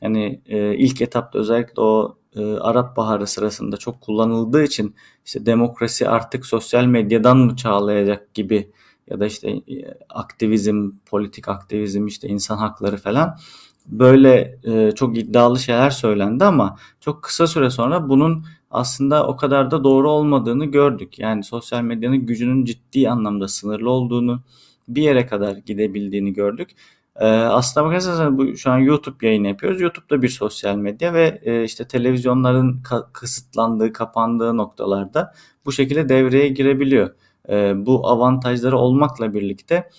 hani 0.00 0.40
e, 0.46 0.76
ilk 0.76 1.02
etapta 1.02 1.38
özellikle 1.38 1.82
o 1.82 2.16
e, 2.36 2.54
Arap 2.54 2.96
Baharı 2.96 3.26
sırasında 3.26 3.76
çok 3.76 4.00
kullanıldığı 4.00 4.64
için 4.64 4.94
işte 5.26 5.46
demokrasi 5.46 6.08
artık 6.08 6.46
sosyal 6.46 6.84
medyadan 6.84 7.36
mı 7.38 7.56
çağlayacak 7.56 8.34
gibi 8.34 8.70
ya 9.10 9.20
da 9.20 9.26
işte 9.26 9.50
e, 9.50 9.98
aktivizm, 10.08 10.90
politik 11.06 11.48
aktivizm, 11.48 12.06
işte 12.06 12.28
insan 12.28 12.56
hakları 12.56 12.96
falan 12.96 13.38
böyle 13.86 14.58
e, 14.64 14.92
çok 14.94 15.18
iddialı 15.18 15.58
şeyler 15.58 15.90
söylendi 15.90 16.44
ama 16.44 16.76
çok 17.00 17.22
kısa 17.22 17.46
süre 17.46 17.70
sonra 17.70 18.08
bunun 18.08 18.44
aslında 18.70 19.26
o 19.26 19.36
kadar 19.36 19.70
da 19.70 19.84
doğru 19.84 20.10
olmadığını 20.10 20.64
gördük. 20.64 21.18
Yani 21.18 21.44
sosyal 21.44 21.82
medyanın 21.82 22.26
gücünün 22.26 22.64
ciddi 22.64 23.10
anlamda 23.10 23.48
sınırlı 23.48 23.90
olduğunu, 23.90 24.42
bir 24.88 25.02
yere 25.02 25.26
kadar 25.26 25.56
gidebildiğini 25.56 26.32
gördük. 26.32 26.70
Ee, 27.16 27.26
aslında 27.26 27.86
bakarsanız 27.86 28.38
bu 28.38 28.56
şu 28.56 28.70
an 28.70 28.78
YouTube 28.78 29.26
yayını 29.26 29.48
yapıyoruz. 29.48 29.80
YouTube 29.80 30.10
da 30.10 30.22
bir 30.22 30.28
sosyal 30.28 30.76
medya 30.76 31.14
ve 31.14 31.40
e, 31.42 31.64
işte 31.64 31.88
televizyonların 31.88 32.82
ka- 32.82 33.12
kısıtlandığı, 33.12 33.92
kapandığı 33.92 34.56
noktalarda 34.56 35.34
bu 35.66 35.72
şekilde 35.72 36.08
devreye 36.08 36.48
girebiliyor 36.48 37.10
e, 37.48 37.86
bu 37.86 38.08
avantajları 38.08 38.78
olmakla 38.78 39.34
birlikte 39.34 39.90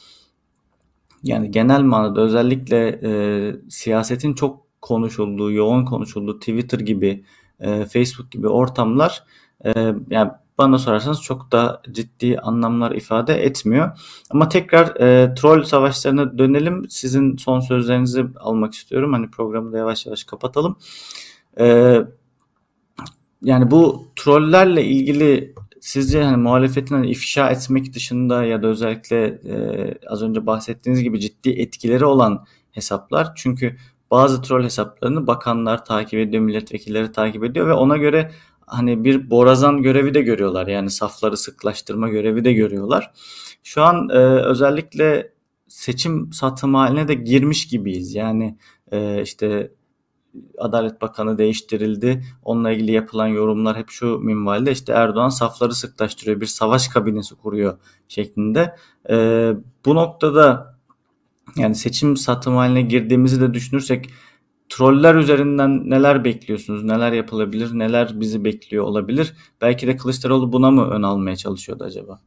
yani 1.23 1.51
genel 1.51 1.81
manada 1.81 2.21
özellikle 2.21 2.99
e, 3.03 3.11
siyasetin 3.69 4.33
çok 4.33 4.67
konuşulduğu, 4.81 5.51
yoğun 5.51 5.85
konuşulduğu 5.85 6.39
Twitter 6.39 6.79
gibi, 6.79 7.23
e, 7.59 7.85
Facebook 7.85 8.31
gibi 8.31 8.47
ortamlar 8.47 9.23
e, 9.65 9.93
yani 10.09 10.31
bana 10.57 10.77
sorarsanız 10.77 11.21
çok 11.21 11.51
da 11.51 11.81
ciddi 11.91 12.39
anlamlar 12.39 12.91
ifade 12.91 13.33
etmiyor. 13.33 13.99
Ama 14.29 14.49
tekrar 14.49 15.01
e, 15.01 15.33
troll 15.35 15.63
savaşlarına 15.63 16.37
dönelim. 16.37 16.89
Sizin 16.89 17.37
son 17.37 17.59
sözlerinizi 17.59 18.25
almak 18.39 18.73
istiyorum. 18.73 19.13
Hani 19.13 19.31
programı 19.31 19.73
da 19.73 19.77
yavaş 19.77 20.05
yavaş 20.05 20.23
kapatalım. 20.23 20.77
E, 21.59 21.97
yani 23.41 23.71
bu 23.71 24.07
trollerle 24.15 24.85
ilgili 24.85 25.55
sizce 25.81 26.23
hani 26.23 26.37
muhalefetin 26.37 26.95
hani 26.95 27.09
ifşa 27.09 27.49
etmek 27.49 27.93
dışında 27.93 28.43
ya 28.43 28.63
da 28.63 28.67
özellikle 28.67 29.25
e, 29.25 29.55
az 30.07 30.23
önce 30.23 30.45
bahsettiğiniz 30.45 31.03
gibi 31.03 31.19
ciddi 31.19 31.49
etkileri 31.49 32.05
olan 32.05 32.45
hesaplar. 32.71 33.31
Çünkü 33.35 33.77
bazı 34.11 34.41
troll 34.41 34.63
hesaplarını 34.63 35.27
bakanlar 35.27 35.85
takip 35.85 36.19
ediyor, 36.19 36.43
milletvekilleri 36.43 37.11
takip 37.11 37.43
ediyor 37.43 37.67
ve 37.67 37.73
ona 37.73 37.97
göre 37.97 38.31
hani 38.67 39.03
bir 39.03 39.29
borazan 39.29 39.81
görevi 39.81 40.13
de 40.13 40.21
görüyorlar. 40.21 40.67
Yani 40.67 40.89
safları 40.89 41.37
sıklaştırma 41.37 42.09
görevi 42.09 42.45
de 42.45 42.53
görüyorlar. 42.53 43.11
Şu 43.63 43.83
an 43.83 44.09
e, 44.09 44.17
özellikle 44.17 45.33
seçim 45.67 46.33
satım 46.33 46.75
haline 46.75 47.07
de 47.07 47.13
girmiş 47.13 47.67
gibiyiz. 47.67 48.15
Yani 48.15 48.57
e, 48.91 49.21
işte 49.21 49.71
Adalet 50.57 51.01
Bakanı 51.01 51.37
değiştirildi. 51.37 52.23
Onunla 52.43 52.71
ilgili 52.71 52.91
yapılan 52.91 53.27
yorumlar 53.27 53.77
hep 53.77 53.89
şu 53.89 54.19
minvalde 54.19 54.71
işte 54.71 54.93
Erdoğan 54.93 55.29
safları 55.29 55.73
sıklaştırıyor, 55.73 56.41
bir 56.41 56.45
savaş 56.45 56.87
kabinesi 56.87 57.35
kuruyor 57.35 57.77
şeklinde. 58.07 58.75
E, 59.09 59.15
bu 59.85 59.95
noktada 59.95 60.75
yani 61.55 61.75
seçim 61.75 62.17
satım 62.17 62.55
haline 62.55 62.81
girdiğimizi 62.81 63.41
de 63.41 63.53
düşünürsek 63.53 64.09
troller 64.69 65.15
üzerinden 65.15 65.89
neler 65.89 66.23
bekliyorsunuz? 66.23 66.83
Neler 66.83 67.11
yapılabilir? 67.11 67.69
Neler 67.73 68.19
bizi 68.19 68.43
bekliyor 68.43 68.83
olabilir? 68.83 69.33
Belki 69.61 69.87
de 69.87 69.97
Kılıçdaroğlu 69.97 70.53
buna 70.53 70.71
mı 70.71 70.89
ön 70.89 71.03
almaya 71.03 71.35
çalışıyordu 71.35 71.83
acaba? 71.83 72.19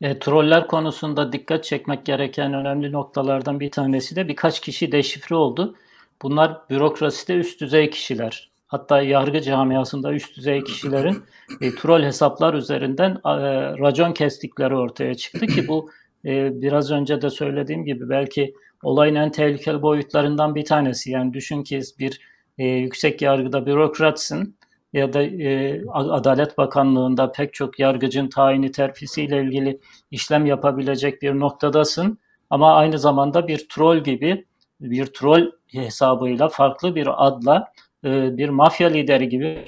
E, 0.00 0.18
troller 0.18 0.66
konusunda 0.66 1.32
dikkat 1.32 1.64
çekmek 1.64 2.06
gereken 2.06 2.54
önemli 2.54 2.92
noktalardan 2.92 3.60
bir 3.60 3.70
tanesi 3.70 4.16
de 4.16 4.28
birkaç 4.28 4.60
kişi 4.60 4.92
deşifre 4.92 5.34
oldu. 5.34 5.74
Bunlar 6.22 6.60
bürokraside 6.70 7.34
üst 7.34 7.60
düzey 7.60 7.90
kişiler. 7.90 8.50
Hatta 8.66 9.02
yargı 9.02 9.40
camiasında 9.40 10.12
üst 10.12 10.36
düzey 10.36 10.64
kişilerin 10.64 11.22
e, 11.60 11.74
troll 11.74 12.02
hesaplar 12.02 12.54
üzerinden 12.54 13.10
e, 13.10 13.20
racon 13.78 14.12
kestikleri 14.12 14.76
ortaya 14.76 15.14
çıktı 15.14 15.46
ki 15.46 15.68
bu 15.68 15.90
e, 16.24 16.60
biraz 16.62 16.90
önce 16.90 17.22
de 17.22 17.30
söylediğim 17.30 17.84
gibi 17.84 18.08
belki 18.08 18.54
olayın 18.82 19.14
en 19.14 19.30
tehlikeli 19.30 19.82
boyutlarından 19.82 20.54
bir 20.54 20.64
tanesi. 20.64 21.10
Yani 21.10 21.32
düşün 21.34 21.62
ki 21.62 21.80
bir 21.98 22.20
e, 22.58 22.64
yüksek 22.66 23.22
yargıda 23.22 23.66
bürokratsın 23.66 24.56
ya 24.92 25.12
da 25.12 25.22
e, 25.22 25.82
Adalet 25.92 26.58
Bakanlığı'nda 26.58 27.32
pek 27.32 27.54
çok 27.54 27.78
yargıcın 27.78 28.28
tayini 28.28 28.72
terfisiyle 28.72 29.42
ilgili 29.42 29.80
işlem 30.10 30.46
yapabilecek 30.46 31.22
bir 31.22 31.32
noktadasın. 31.32 32.18
Ama 32.50 32.74
aynı 32.74 32.98
zamanda 32.98 33.48
bir 33.48 33.68
troll 33.68 33.98
gibi 33.98 34.44
bir 34.80 35.06
troll 35.06 35.50
hesabıyla 35.76 36.48
farklı 36.48 36.94
bir 36.94 37.26
adla 37.26 37.72
e, 38.04 38.36
bir 38.36 38.48
mafya 38.48 38.88
lideri 38.88 39.28
gibi 39.28 39.64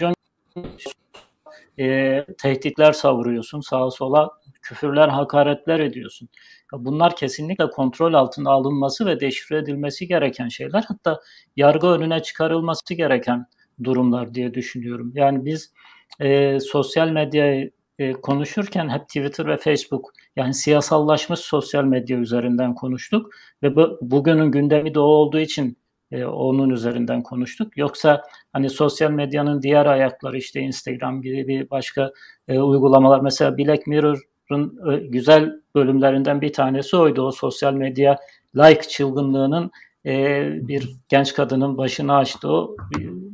e, 1.79 2.25
tehditler 2.39 2.93
savuruyorsun. 2.93 3.61
Sağa 3.61 3.91
sola 3.91 4.31
küfürler, 4.63 5.09
hakaretler 5.09 5.81
ediyorsun. 5.81 6.29
Bunlar 6.73 7.17
kesinlikle 7.17 7.71
kontrol 7.71 8.15
altına 8.15 8.51
alınması 8.51 9.07
ve 9.07 9.21
deşifre 9.21 9.57
edilmesi 9.57 10.09
gereken 10.09 10.49
şeyler. 10.49 10.85
Hatta 10.89 11.21
yargı 11.57 11.87
önüne 11.87 12.23
çıkarılması 12.23 12.95
gereken 12.95 13.47
durumlar 13.85 14.35
diye 14.35 14.55
düşünüyorum. 14.55 15.13
Yani 15.15 15.45
biz 15.45 15.73
e, 16.21 16.61
sosyal 16.61 17.09
medyayı 17.09 17.71
e, 17.99 18.13
konuşurken 18.13 18.89
hep 18.89 19.09
Twitter 19.09 19.47
ve 19.47 19.57
Facebook 19.57 20.13
yani 20.37 20.55
siyasallaşmış 20.55 21.41
sosyal 21.41 21.85
medya 21.85 22.19
üzerinden 22.19 22.75
konuştuk 22.75 23.33
ve 23.63 23.77
bu, 23.77 23.99
bugünün 24.03 24.51
gündemi 24.51 24.95
de 24.95 25.01
o 25.01 25.03
olduğu 25.03 25.39
için 25.41 25.79
e, 26.13 26.25
onun 26.25 26.71
üzerinden 26.71 27.23
konuştuk. 27.23 27.77
Yoksa 27.77 28.23
hani 28.53 28.71
sosyal 28.71 29.11
medyanın 29.11 29.63
diğer 29.63 29.87
ayakları 29.87 30.39
işte 30.39 30.61
Instagram 30.61 31.23
gibi 31.23 31.71
başka 31.71 32.13
e, 32.49 32.59
uygulamalar 32.59 33.21
mesela 33.21 33.59
Black 33.59 33.87
Mirror'ın 33.87 34.93
e, 34.93 34.97
güzel 34.97 35.53
bölümlerinden 35.75 36.41
bir 36.41 36.53
tanesi 36.53 36.97
oydu. 36.97 37.23
O 37.23 37.31
sosyal 37.31 37.73
medya 37.73 38.19
like 38.57 38.83
çılgınlığının 38.89 39.71
e, 40.07 40.45
bir 40.69 40.97
genç 41.09 41.35
kadının 41.35 41.79
başını 41.79 42.17
açtığı 42.17 42.53
o 42.53 42.77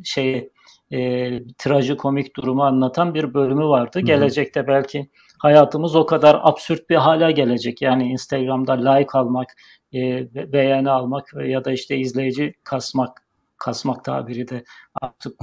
şey 0.04 0.50
e, 0.92 1.30
trajikomik 1.58 2.36
durumu 2.36 2.64
anlatan 2.64 3.14
bir 3.14 3.34
bölümü 3.34 3.64
vardı. 3.64 3.98
Hı-hı. 3.98 4.06
Gelecekte 4.06 4.66
belki 4.66 5.10
hayatımız 5.38 5.96
o 5.96 6.06
kadar 6.06 6.40
absürt 6.42 6.90
bir 6.90 6.96
hale 6.96 7.32
gelecek. 7.32 7.82
Yani 7.82 8.08
Instagram'da 8.08 8.90
like 8.90 9.18
almak, 9.18 9.48
e, 9.94 10.28
beğeni 10.52 10.90
almak 10.90 11.34
ya 11.46 11.64
da 11.64 11.72
işte 11.72 11.96
izleyici 11.96 12.54
kasmak, 12.64 13.22
kasmak 13.58 14.04
tabiri 14.04 14.48
de 14.48 14.64
artık 15.02 15.34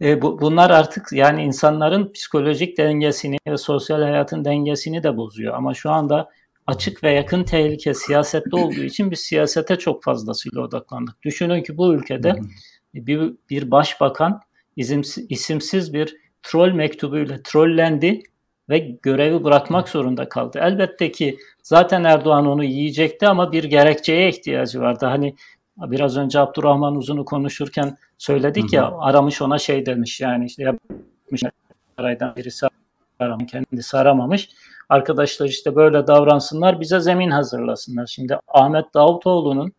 e, 0.00 0.22
bu, 0.22 0.40
bunlar 0.40 0.70
artık 0.70 1.12
yani 1.12 1.42
insanların 1.42 2.12
psikolojik 2.12 2.78
dengesini 2.78 3.36
ve 3.48 3.56
sosyal 3.56 4.02
hayatın 4.02 4.44
dengesini 4.44 5.02
de 5.02 5.16
bozuyor. 5.16 5.54
Ama 5.54 5.74
şu 5.74 5.90
anda 5.90 6.30
açık 6.66 7.04
ve 7.04 7.12
yakın 7.12 7.44
tehlike 7.44 7.94
siyasette 7.94 8.56
olduğu 8.56 8.82
için 8.82 9.10
biz 9.10 9.20
siyasete 9.20 9.76
çok 9.76 10.04
fazlasıyla 10.04 10.60
odaklandık. 10.60 11.22
Düşünün 11.22 11.62
ki 11.62 11.76
bu 11.76 11.94
ülkede 11.94 12.34
bir, 12.94 13.32
bir 13.50 13.70
başbakan 13.70 14.40
isimsiz, 14.76 15.26
isimsiz 15.28 15.92
bir 15.92 16.16
troll 16.42 16.72
mektubuyla 16.72 17.42
trollendi 17.44 18.22
ve 18.68 18.78
görevi 18.78 19.44
bırakmak 19.44 19.88
zorunda 19.88 20.28
kaldı. 20.28 20.58
Elbette 20.62 21.12
ki 21.12 21.38
zaten 21.62 22.04
Erdoğan 22.04 22.46
onu 22.46 22.64
yiyecekti 22.64 23.28
ama 23.28 23.52
bir 23.52 23.64
gerekçeye 23.64 24.28
ihtiyacı 24.28 24.80
vardı. 24.80 25.06
Hani 25.06 25.34
biraz 25.76 26.16
önce 26.16 26.40
Abdurrahman 26.40 26.96
Uzun'u 26.96 27.24
konuşurken 27.24 27.96
söyledik 28.18 28.72
ya 28.72 28.92
aramış 28.98 29.42
ona 29.42 29.58
şey 29.58 29.86
demiş 29.86 30.20
yani 30.20 30.46
işte 30.46 30.62
yapmış 30.62 31.42
saraydan 31.96 32.36
birisi 32.36 32.66
aramış 33.18 33.52
kendisi 33.52 33.96
aramamış 33.96 34.48
arkadaşlar 34.88 35.46
işte 35.46 35.76
böyle 35.76 36.06
davransınlar 36.06 36.80
bize 36.80 37.00
zemin 37.00 37.30
hazırlasınlar. 37.30 38.06
Şimdi 38.06 38.38
Ahmet 38.48 38.94
Davutoğlu'nun 38.94 39.72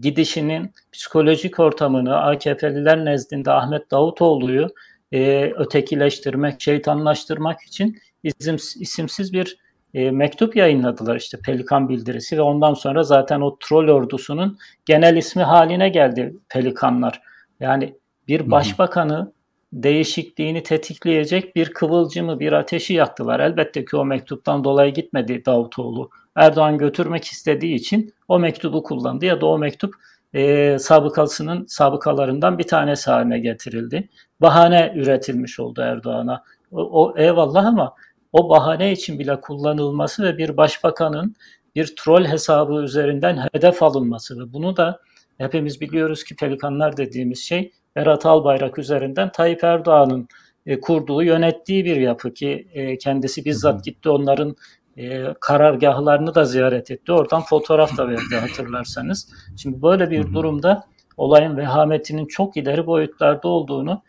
gidişinin 0.00 0.72
psikolojik 0.92 1.60
ortamını 1.60 2.16
AKP'liler 2.16 3.04
nezdinde 3.04 3.50
Ahmet 3.52 3.90
Davutoğlu'yu 3.90 4.68
e, 5.12 5.52
ötekileştirmek, 5.56 6.60
şeytanlaştırmak 6.60 7.62
için 7.62 7.98
isim, 8.22 8.56
isimsiz 8.80 9.32
bir 9.32 9.58
e, 9.94 10.10
mektup 10.10 10.56
yayınladılar 10.56 11.16
işte 11.16 11.38
Pelikan 11.44 11.88
bildirisi 11.88 12.36
ve 12.36 12.42
ondan 12.42 12.74
sonra 12.74 13.02
zaten 13.02 13.40
o 13.40 13.58
troll 13.58 13.88
ordusunun 13.88 14.58
genel 14.86 15.16
ismi 15.16 15.42
haline 15.42 15.88
geldi 15.88 16.36
Pelikanlar. 16.48 17.20
Yani 17.60 17.94
bir 18.28 18.50
başbakanı 18.50 19.32
değişikliğini 19.72 20.62
tetikleyecek 20.62 21.56
bir 21.56 21.72
kıvılcımı, 21.72 22.40
bir 22.40 22.52
ateşi 22.52 22.94
yaktılar. 22.94 23.40
Elbette 23.40 23.84
ki 23.84 23.96
o 23.96 24.04
mektuptan 24.04 24.64
dolayı 24.64 24.94
gitmedi 24.94 25.44
Davutoğlu. 25.46 26.10
Erdoğan 26.36 26.78
götürmek 26.78 27.24
istediği 27.24 27.74
için 27.74 28.14
o 28.28 28.38
mektubu 28.38 28.82
kullandı 28.82 29.24
ya 29.24 29.40
da 29.40 29.46
o 29.46 29.58
mektup 29.58 29.94
e, 30.34 30.76
sabıkasının 30.78 31.66
sabıkalarından 31.66 32.58
bir 32.58 32.66
tanesi 32.66 33.10
haline 33.10 33.38
getirildi. 33.38 34.08
Bahane 34.40 34.92
üretilmiş 34.96 35.60
oldu 35.60 35.80
Erdoğan'a. 35.80 36.42
O, 36.72 36.82
o 36.82 37.18
eyvallah 37.18 37.66
ama 37.66 37.94
o 38.32 38.50
bahane 38.50 38.92
için 38.92 39.18
bile 39.18 39.40
kullanılması 39.40 40.22
ve 40.22 40.38
bir 40.38 40.56
başbakanın 40.56 41.36
bir 41.74 41.96
troll 41.96 42.24
hesabı 42.24 42.74
üzerinden 42.74 43.46
hedef 43.52 43.82
alınması 43.82 44.40
ve 44.40 44.52
bunu 44.52 44.76
da 44.76 45.00
hepimiz 45.38 45.80
biliyoruz 45.80 46.24
ki 46.24 46.36
pelikanlar 46.36 46.96
dediğimiz 46.96 47.38
şey 47.38 47.72
Berat 47.96 48.26
Albayrak 48.26 48.78
üzerinden 48.78 49.32
Tayyip 49.32 49.64
Erdoğan'ın 49.64 50.28
e, 50.66 50.80
kurduğu, 50.80 51.22
yönettiği 51.22 51.84
bir 51.84 51.96
yapı 51.96 52.34
ki 52.34 52.68
e, 52.72 52.98
kendisi 52.98 53.44
bizzat 53.44 53.84
gitti 53.84 54.08
onların 54.08 54.56
e, 54.98 55.34
karargahlarını 55.40 56.34
da 56.34 56.44
ziyaret 56.44 56.90
etti. 56.90 57.12
Oradan 57.12 57.42
fotoğraf 57.42 57.96
da 57.96 58.08
verdi 58.08 58.36
hatırlarsanız. 58.40 59.28
Şimdi 59.56 59.82
böyle 59.82 60.10
bir 60.10 60.32
durumda 60.32 60.84
olayın 61.16 61.56
vehametinin 61.56 62.26
çok 62.26 62.56
ileri 62.56 62.86
boyutlarda 62.86 63.48
olduğunu 63.48 64.02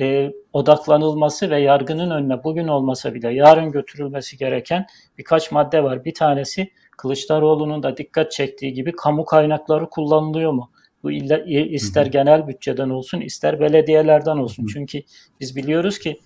e, 0.00 0.32
odaklanılması 0.52 1.50
ve 1.50 1.60
yargının 1.60 2.10
önüne 2.10 2.44
bugün 2.44 2.68
olmasa 2.68 3.14
bile 3.14 3.34
yarın 3.34 3.72
götürülmesi 3.72 4.36
gereken 4.36 4.86
birkaç 5.18 5.52
madde 5.52 5.84
var. 5.84 6.04
Bir 6.04 6.14
tanesi 6.14 6.70
Kılıçdaroğlu'nun 6.98 7.82
da 7.82 7.96
dikkat 7.96 8.32
çektiği 8.32 8.72
gibi 8.72 8.92
kamu 8.92 9.24
kaynakları 9.24 9.90
kullanılıyor 9.90 10.52
mu? 10.52 10.70
Bu 11.02 11.12
illa, 11.12 11.38
ister 11.44 12.06
genel 12.06 12.48
bütçeden 12.48 12.90
olsun 12.90 13.20
ister 13.20 13.60
belediyelerden 13.60 14.36
olsun. 14.36 14.66
Çünkü 14.66 15.02
biz 15.40 15.56
biliyoruz 15.56 15.98
ki 15.98 16.20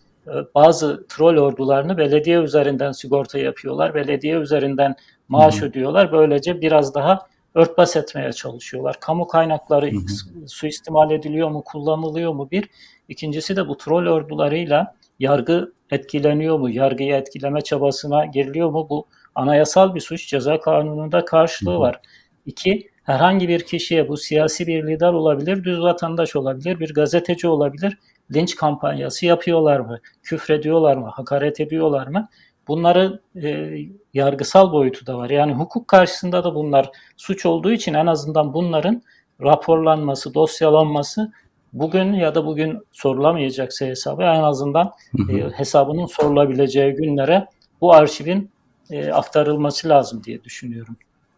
bazı 0.54 1.06
troll 1.08 1.36
ordularını 1.36 1.98
belediye 1.98 2.38
üzerinden 2.38 2.92
sigorta 2.92 3.38
yapıyorlar. 3.38 3.94
Belediye 3.94 4.36
üzerinden 4.36 4.94
maaş 5.28 5.62
ödüyorlar. 5.62 6.12
Böylece 6.12 6.60
biraz 6.60 6.94
daha 6.94 7.26
örtbas 7.54 7.96
etmeye 7.96 8.32
çalışıyorlar. 8.32 9.00
Kamu 9.00 9.26
kaynakları 9.26 9.90
hı. 9.90 10.48
suistimal 10.48 11.10
ediliyor 11.10 11.50
mu, 11.50 11.62
kullanılıyor 11.64 12.32
mu 12.32 12.48
bir. 12.50 12.68
İkincisi 13.08 13.56
de 13.56 13.68
bu 13.68 13.76
troll 13.76 14.06
ordularıyla 14.06 14.94
yargı 15.18 15.72
etkileniyor 15.90 16.58
mu, 16.58 16.70
yargıyı 16.70 17.14
etkileme 17.14 17.60
çabasına 17.60 18.26
giriliyor 18.26 18.70
mu? 18.70 18.86
Bu 18.90 19.06
anayasal 19.34 19.94
bir 19.94 20.00
suç, 20.00 20.28
ceza 20.28 20.60
kanununda 20.60 21.24
karşılığı 21.24 21.78
var. 21.78 22.00
İki, 22.46 22.90
herhangi 23.02 23.48
bir 23.48 23.60
kişiye 23.60 24.08
bu 24.08 24.16
siyasi 24.16 24.66
bir 24.66 24.86
lider 24.86 25.12
olabilir, 25.12 25.64
düz 25.64 25.80
vatandaş 25.80 26.36
olabilir, 26.36 26.80
bir 26.80 26.94
gazeteci 26.94 27.48
olabilir. 27.48 27.98
Linç 28.34 28.56
kampanyası 28.56 29.26
yapıyorlar 29.26 29.80
mı? 29.80 29.98
Küfrediyorlar 30.22 30.96
mı? 30.96 31.06
Hakaret 31.06 31.60
ediyorlar 31.60 32.06
mı? 32.06 32.28
Bunları 32.68 33.20
e, 33.42 33.78
yargısal 34.14 34.72
boyutu 34.72 35.06
da 35.06 35.18
var. 35.18 35.30
Yani 35.30 35.52
hukuk 35.52 35.88
karşısında 35.88 36.44
da 36.44 36.54
bunlar 36.54 36.90
suç 37.16 37.46
olduğu 37.46 37.72
için 37.72 37.94
en 37.94 38.06
azından 38.06 38.54
bunların 38.54 39.02
raporlanması, 39.42 40.34
dosyalanması 40.34 41.32
bugün 41.72 42.12
ya 42.12 42.34
da 42.34 42.46
bugün 42.46 42.78
sorulamayacaksa 42.92 43.86
hesabı 43.86 44.22
en 44.22 44.42
azından 44.42 44.92
e, 45.32 45.50
hesabının 45.52 46.06
sorulabileceği 46.06 46.92
günlere 46.92 47.46
bu 47.80 47.94
arşivin 47.94 48.50
e, 48.90 49.12
aktarılması 49.12 49.88
lazım 49.88 50.24
diye 50.24 50.44
düşünüyorum. 50.44 50.96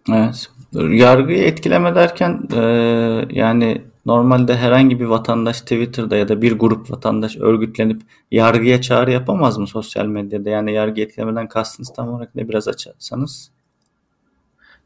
Evet. 0.08 0.50
Yargıyı 0.72 1.44
etkileme 1.44 1.94
derken 1.94 2.42
e, 2.56 2.60
yani 3.30 3.82
normalde 4.06 4.56
herhangi 4.56 5.00
bir 5.00 5.04
vatandaş 5.04 5.60
Twitter'da 5.60 6.16
ya 6.16 6.28
da 6.28 6.42
bir 6.42 6.52
grup 6.52 6.90
vatandaş 6.90 7.36
örgütlenip 7.36 8.02
yargıya 8.30 8.80
çağrı 8.80 9.10
yapamaz 9.10 9.58
mı 9.58 9.66
sosyal 9.66 10.06
medyada? 10.06 10.50
Yani 10.50 10.72
yargı 10.72 11.00
etkilemeden 11.00 11.48
kastınız 11.48 11.92
tam 11.92 12.08
olarak 12.08 12.34
ne 12.34 12.48
biraz 12.48 12.68
açarsanız? 12.68 13.50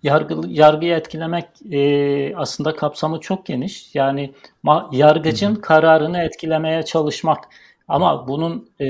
Yargı, 0.02 0.34
yargıyı 0.48 0.94
etkilemek 0.94 1.46
e, 1.72 2.36
aslında 2.36 2.76
kapsamı 2.76 3.20
çok 3.20 3.46
geniş. 3.46 3.94
Yani 3.94 4.34
ma, 4.62 4.90
yargıcın 4.92 5.52
Hı-hı. 5.52 5.60
kararını 5.60 6.18
etkilemeye 6.18 6.82
çalışmak 6.82 7.44
ama 7.88 8.28
bunun 8.28 8.68
e, 8.80 8.86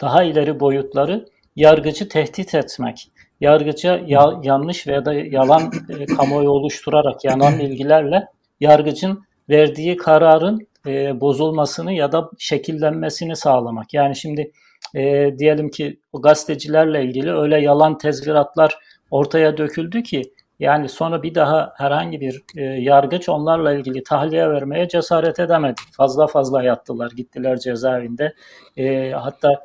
daha 0.00 0.22
ileri 0.22 0.60
boyutları 0.60 1.26
yargıcı 1.56 2.08
tehdit 2.08 2.54
etmek. 2.54 3.10
Yargıca 3.40 4.00
ya, 4.06 4.40
yanlış 4.42 4.86
veya 4.86 5.04
da 5.04 5.14
yalan 5.14 5.72
e, 5.88 6.06
kamuoyu 6.06 6.50
oluşturarak 6.50 7.24
yalan 7.24 7.58
bilgilerle 7.58 8.26
yargıcın 8.60 9.24
verdiği 9.50 9.96
kararın 9.96 10.68
e, 10.86 11.20
bozulmasını 11.20 11.92
ya 11.92 12.12
da 12.12 12.30
şekillenmesini 12.38 13.36
sağlamak. 13.36 13.94
Yani 13.94 14.16
şimdi 14.16 14.52
e, 14.94 15.34
diyelim 15.38 15.70
ki 15.70 16.00
o 16.12 16.22
gazetecilerle 16.22 17.04
ilgili 17.04 17.32
öyle 17.32 17.60
yalan 17.60 17.98
tezviratlar 17.98 18.78
ortaya 19.10 19.56
döküldü 19.56 20.02
ki 20.02 20.22
yani 20.58 20.88
sonra 20.88 21.22
bir 21.22 21.34
daha 21.34 21.72
herhangi 21.76 22.20
bir 22.20 22.42
e, 22.56 22.62
yargıç 22.62 23.28
onlarla 23.28 23.72
ilgili 23.72 24.02
tahliye 24.02 24.50
vermeye 24.50 24.88
cesaret 24.88 25.40
edemedi. 25.40 25.80
Fazla 25.92 26.26
fazla 26.26 26.62
yattılar, 26.62 27.10
gittiler 27.10 27.56
cezaevinde. 27.56 28.34
E, 28.76 29.10
hatta 29.10 29.64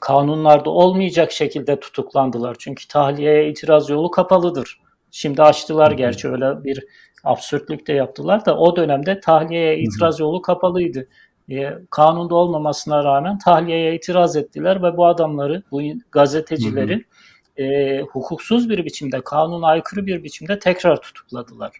kanunlarda 0.00 0.70
olmayacak 0.70 1.32
şekilde 1.32 1.80
tutuklandılar. 1.80 2.56
Çünkü 2.58 2.88
tahliyeye 2.88 3.50
itiraz 3.50 3.90
yolu 3.90 4.10
kapalıdır. 4.10 4.80
Şimdi 5.10 5.42
açtılar 5.42 5.90
gerçi 5.90 6.28
öyle 6.28 6.64
bir 6.64 6.84
absürtlük 7.26 7.86
de 7.86 7.92
yaptılar 7.92 8.46
da 8.46 8.58
o 8.58 8.76
dönemde 8.76 9.20
tahliyeye 9.20 9.78
itiraz 9.78 10.20
yolu 10.20 10.42
kapalıydı. 10.42 11.08
E, 11.50 11.72
kanunda 11.90 12.34
olmamasına 12.34 13.04
rağmen 13.04 13.38
tahliyeye 13.38 13.94
itiraz 13.94 14.36
ettiler 14.36 14.82
ve 14.82 14.96
bu 14.96 15.06
adamları, 15.06 15.62
bu 15.70 15.82
gazetecileri 16.12 17.04
e, 17.56 18.00
hukuksuz 18.00 18.70
bir 18.70 18.84
biçimde, 18.84 19.20
kanuna 19.20 19.66
aykırı 19.66 20.06
bir 20.06 20.24
biçimde 20.24 20.58
tekrar 20.58 21.00
tutukladılar. 21.00 21.72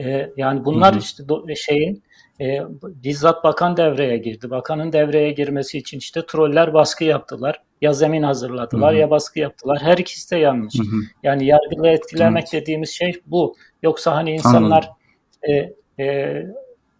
E, 0.00 0.30
yani 0.36 0.64
bunlar 0.64 0.92
hı 0.92 0.96
hı. 0.96 1.00
işte 1.00 1.28
do, 1.28 1.44
şeyin 1.56 2.02
e, 2.40 2.60
bizzat 2.82 3.44
bakan 3.44 3.76
devreye 3.76 4.16
girdi. 4.16 4.50
Bakanın 4.50 4.92
devreye 4.92 5.32
girmesi 5.32 5.78
için 5.78 5.98
işte 5.98 6.26
troller 6.26 6.74
baskı 6.74 7.04
yaptılar. 7.04 7.62
Ya 7.80 7.92
zemin 7.92 8.22
hazırladılar 8.22 8.92
hı 8.92 8.96
hı. 8.96 9.00
ya 9.00 9.10
baskı 9.10 9.40
yaptılar. 9.40 9.78
Her 9.82 9.98
ikisi 9.98 10.30
de 10.30 10.36
yanlış. 10.36 10.74
Hı 10.74 10.82
hı. 10.82 10.96
Yani 11.22 11.46
yargılı 11.46 11.88
etkilemek 11.88 12.42
evet. 12.42 12.62
dediğimiz 12.62 12.90
şey 12.90 13.20
bu. 13.26 13.56
Yoksa 13.82 14.14
hani 14.14 14.32
insanlar 14.32 14.90
e, 15.48 15.72
e, 16.04 16.42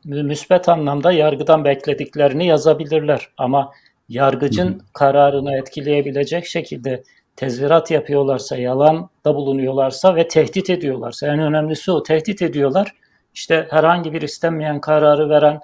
müsbet 0.04 0.68
anlamda 0.68 1.12
yargıdan 1.12 1.64
beklediklerini 1.64 2.46
yazabilirler. 2.46 3.28
Ama 3.36 3.72
yargıcın 4.08 4.68
hı 4.68 4.74
hı. 4.74 4.78
kararını 4.92 5.56
etkileyebilecek 5.56 6.46
şekilde 6.46 7.02
tezvirat 7.36 7.90
yapıyorlarsa, 7.90 8.56
yalan 8.56 9.10
da 9.24 9.34
bulunuyorlarsa 9.34 10.16
ve 10.16 10.28
tehdit 10.28 10.70
ediyorlarsa, 10.70 11.26
en 11.26 11.38
önemlisi 11.38 11.92
o 11.92 12.02
tehdit 12.02 12.42
ediyorlar. 12.42 12.94
İşte 13.34 13.66
herhangi 13.70 14.12
bir 14.12 14.22
istenmeyen 14.22 14.80
kararı 14.80 15.28
veren 15.28 15.60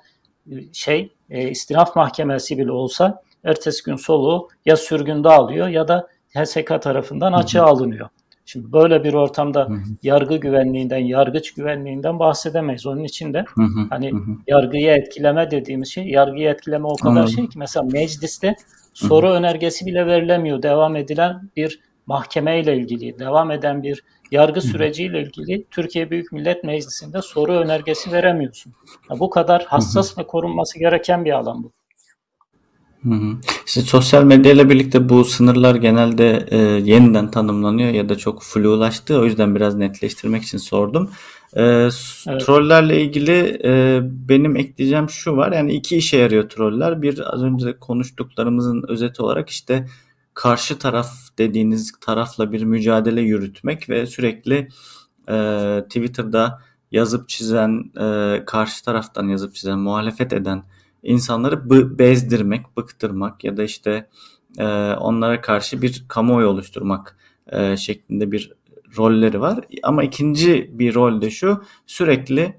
e, 0.50 0.72
şey 0.72 1.12
e, 1.30 1.48
istinaf 1.50 1.96
mahkemesi 1.96 2.58
bile 2.58 2.72
olsa 2.72 3.22
ertesi 3.44 3.84
gün 3.84 3.96
soluğu 3.96 4.48
ya 4.66 4.76
sürgünde 4.76 5.28
alıyor 5.28 5.68
ya 5.68 5.88
da 5.88 6.08
HSK 6.36 6.82
tarafından 6.82 7.32
açığa 7.32 7.66
alınıyor. 7.66 8.08
Şimdi 8.48 8.72
böyle 8.72 9.04
bir 9.04 9.14
ortamda 9.14 9.60
hı 9.60 9.72
hı. 9.72 9.80
yargı 10.02 10.36
güvenliğinden, 10.36 10.98
yargıç 10.98 11.54
güvenliğinden 11.54 12.18
bahsedemeyiz. 12.18 12.86
Onun 12.86 13.04
için 13.04 13.34
de 13.34 13.44
hı 13.54 13.62
hı. 13.62 13.86
hani 13.90 14.12
hı 14.12 14.16
hı. 14.16 14.36
yargıyı 14.46 14.90
etkileme 14.90 15.50
dediğimiz 15.50 15.88
şey, 15.88 16.06
yargıyı 16.06 16.48
etkileme 16.48 16.86
o 16.86 16.96
kadar 16.96 17.10
Anladım. 17.10 17.28
şey 17.28 17.48
ki 17.48 17.58
mesela 17.58 17.86
mecliste 17.92 18.56
soru 18.94 19.26
hı 19.26 19.30
hı. 19.30 19.34
önergesi 19.34 19.86
bile 19.86 20.06
verilemiyor. 20.06 20.62
Devam 20.62 20.96
edilen 20.96 21.50
bir 21.56 21.80
mahkeme 22.06 22.60
ile 22.60 22.76
ilgili, 22.76 23.18
devam 23.18 23.50
eden 23.50 23.82
bir 23.82 24.04
yargı 24.30 24.60
süreciyle 24.60 25.22
ilgili 25.22 25.64
Türkiye 25.70 26.10
Büyük 26.10 26.32
Millet 26.32 26.64
Meclisi'nde 26.64 27.22
soru 27.22 27.52
önergesi 27.52 28.12
veremiyorsun. 28.12 28.72
Ya 29.10 29.18
bu 29.18 29.30
kadar 29.30 29.64
hassas 29.64 30.18
ve 30.18 30.26
korunması 30.26 30.78
gereken 30.78 31.24
bir 31.24 31.32
alan 31.32 31.62
bu. 31.62 31.72
Hı 33.02 33.14
hı. 33.14 33.36
İşte 33.66 33.80
sosyal 33.80 34.24
medyayla 34.24 34.70
birlikte 34.70 35.08
bu 35.08 35.24
sınırlar 35.24 35.74
genelde 35.74 36.46
e, 36.50 36.58
yeniden 36.58 37.30
tanımlanıyor 37.30 37.90
ya 37.90 38.08
da 38.08 38.18
çok 38.18 38.42
flulaştı. 38.42 39.20
O 39.20 39.24
yüzden 39.24 39.54
biraz 39.54 39.74
netleştirmek 39.74 40.42
için 40.42 40.58
sordum. 40.58 41.10
E, 41.52 41.62
evet. 41.62 41.92
Trollerle 42.26 43.02
ilgili 43.02 43.60
e, 43.64 44.00
benim 44.02 44.56
ekleyeceğim 44.56 45.10
şu 45.10 45.36
var. 45.36 45.52
Yani 45.52 45.72
iki 45.72 45.96
işe 45.96 46.16
yarıyor 46.16 46.48
troller. 46.48 47.02
Bir 47.02 47.34
az 47.34 47.42
önce 47.42 47.78
konuştuklarımızın 47.78 48.84
özeti 48.88 49.22
olarak 49.22 49.50
işte 49.50 49.86
karşı 50.34 50.78
taraf 50.78 51.10
dediğiniz 51.38 51.92
tarafla 52.00 52.52
bir 52.52 52.62
mücadele 52.62 53.20
yürütmek 53.20 53.88
ve 53.90 54.06
sürekli 54.06 54.68
e, 55.28 55.36
Twitter'da 55.88 56.62
yazıp 56.92 57.28
çizen, 57.28 57.92
e, 58.00 58.42
karşı 58.46 58.84
taraftan 58.84 59.28
yazıp 59.28 59.54
çizen, 59.54 59.78
muhalefet 59.78 60.32
eden 60.32 60.62
insanları 61.02 61.70
bezdirmek, 61.98 62.76
bıktırmak 62.76 63.44
ya 63.44 63.56
da 63.56 63.64
işte 63.64 64.08
e, 64.58 64.64
onlara 64.92 65.40
karşı 65.40 65.82
bir 65.82 66.04
kamuoyu 66.08 66.46
oluşturmak 66.46 67.16
e, 67.46 67.76
şeklinde 67.76 68.32
bir 68.32 68.52
rolleri 68.96 69.40
var. 69.40 69.60
Ama 69.82 70.02
ikinci 70.02 70.70
bir 70.78 70.94
rol 70.94 71.20
de 71.20 71.30
şu 71.30 71.64
sürekli 71.86 72.58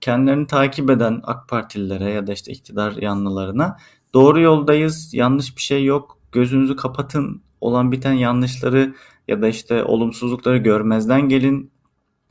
kendilerini 0.00 0.46
takip 0.46 0.90
eden 0.90 1.20
AK 1.22 1.48
Partililere 1.48 2.10
ya 2.10 2.26
da 2.26 2.32
işte 2.32 2.52
iktidar 2.52 2.92
yanlılarına 2.92 3.76
doğru 4.14 4.40
yoldayız, 4.40 5.14
yanlış 5.14 5.56
bir 5.56 5.62
şey 5.62 5.84
yok, 5.84 6.18
gözünüzü 6.32 6.76
kapatın, 6.76 7.42
olan 7.60 7.92
biten 7.92 8.12
yanlışları 8.12 8.94
ya 9.28 9.42
da 9.42 9.48
işte 9.48 9.84
olumsuzlukları 9.84 10.56
görmezden 10.56 11.28
gelin, 11.28 11.72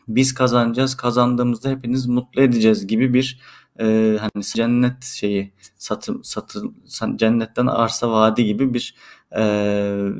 biz 0.07 0.33
kazanacağız, 0.33 0.97
kazandığımızda 0.97 1.69
hepiniz 1.69 2.07
mutlu 2.07 2.41
edeceğiz 2.41 2.87
gibi 2.87 3.13
bir 3.13 3.39
e, 3.81 4.17
hani 4.19 4.43
cennet 4.43 5.03
şeyi 5.03 5.53
satım 5.75 6.23
satın 6.23 6.75
cennetten 7.15 7.67
arsa 7.67 8.11
vaadi 8.11 8.45
gibi 8.45 8.73
bir 8.73 8.95
e, 9.37 9.43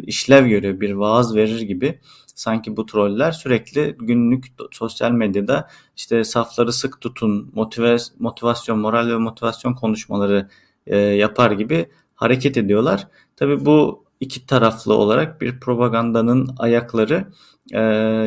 işlev 0.03 0.47
görüyor, 0.47 0.81
bir 0.81 0.91
vaaz 0.91 1.35
verir 1.35 1.61
gibi. 1.61 1.99
Sanki 2.35 2.77
bu 2.77 2.85
troller 2.85 3.31
sürekli 3.31 3.95
günlük 3.99 4.45
sosyal 4.71 5.11
medyada 5.11 5.69
işte 5.97 6.23
safları 6.23 6.73
sık 6.73 7.01
tutun, 7.01 7.51
motive, 7.55 7.97
motivasyon, 8.19 8.79
moral 8.79 9.07
ve 9.07 9.17
motivasyon 9.17 9.73
konuşmaları 9.73 10.49
e, 10.87 10.97
yapar 10.97 11.51
gibi 11.51 11.89
hareket 12.15 12.57
ediyorlar. 12.57 13.07
Tabi 13.35 13.65
bu 13.65 14.05
iki 14.19 14.45
taraflı 14.45 14.93
olarak 14.93 15.41
bir 15.41 15.59
propagandanın 15.59 16.55
ayakları. 16.59 17.27
E, 17.71 17.81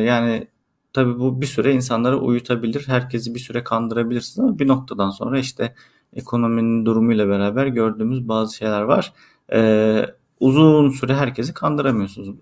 yani 0.05 0.47
Tabii 0.95 1.19
bu 1.19 1.41
bir 1.41 1.45
süre 1.45 1.73
insanları 1.73 2.17
uyutabilir. 2.17 2.87
Herkesi 2.87 3.35
bir 3.35 3.39
süre 3.39 3.63
kandırabilirsiniz 3.63 4.39
ama 4.39 4.59
bir 4.59 4.67
noktadan 4.67 5.09
sonra 5.09 5.39
işte 5.39 5.75
ekonominin 6.13 6.85
durumuyla 6.85 7.29
beraber 7.29 7.67
gördüğümüz 7.67 8.27
bazı 8.27 8.55
şeyler 8.55 8.81
var. 8.81 9.13
Ee, 9.53 10.05
uzun 10.39 10.89
süre 10.89 11.15
herkesi 11.15 11.53
kandıramıyorsunuz. 11.53 12.35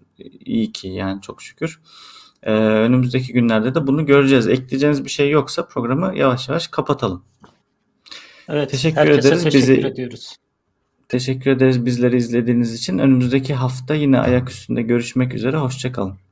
İyi 0.45 0.71
ki 0.71 0.87
yani 0.87 1.21
çok 1.21 1.41
şükür. 1.41 1.81
Ee, 2.43 2.53
önümüzdeki 2.53 3.33
günlerde 3.33 3.75
de 3.75 3.87
bunu 3.87 4.05
göreceğiz. 4.05 4.47
Ekleyeceğiniz 4.47 5.05
bir 5.05 5.09
şey 5.09 5.29
yoksa 5.29 5.67
programı 5.67 6.17
yavaş 6.17 6.49
yavaş 6.49 6.67
kapatalım. 6.67 7.23
Evet, 8.49 8.69
teşekkür 8.69 9.01
ederiz. 9.01 9.29
Teşekkür 9.29 9.57
Bizi, 9.57 9.73
ediyoruz. 9.73 10.35
Teşekkür 11.09 11.51
ederiz 11.51 11.85
bizleri 11.85 12.17
izlediğiniz 12.17 12.73
için. 12.73 12.97
Önümüzdeki 12.97 13.53
hafta 13.53 13.95
yine 13.95 14.19
ayak 14.19 14.49
üstünde 14.49 14.81
görüşmek 14.81 15.33
üzere. 15.33 15.57
Hoşçakalın. 15.57 16.22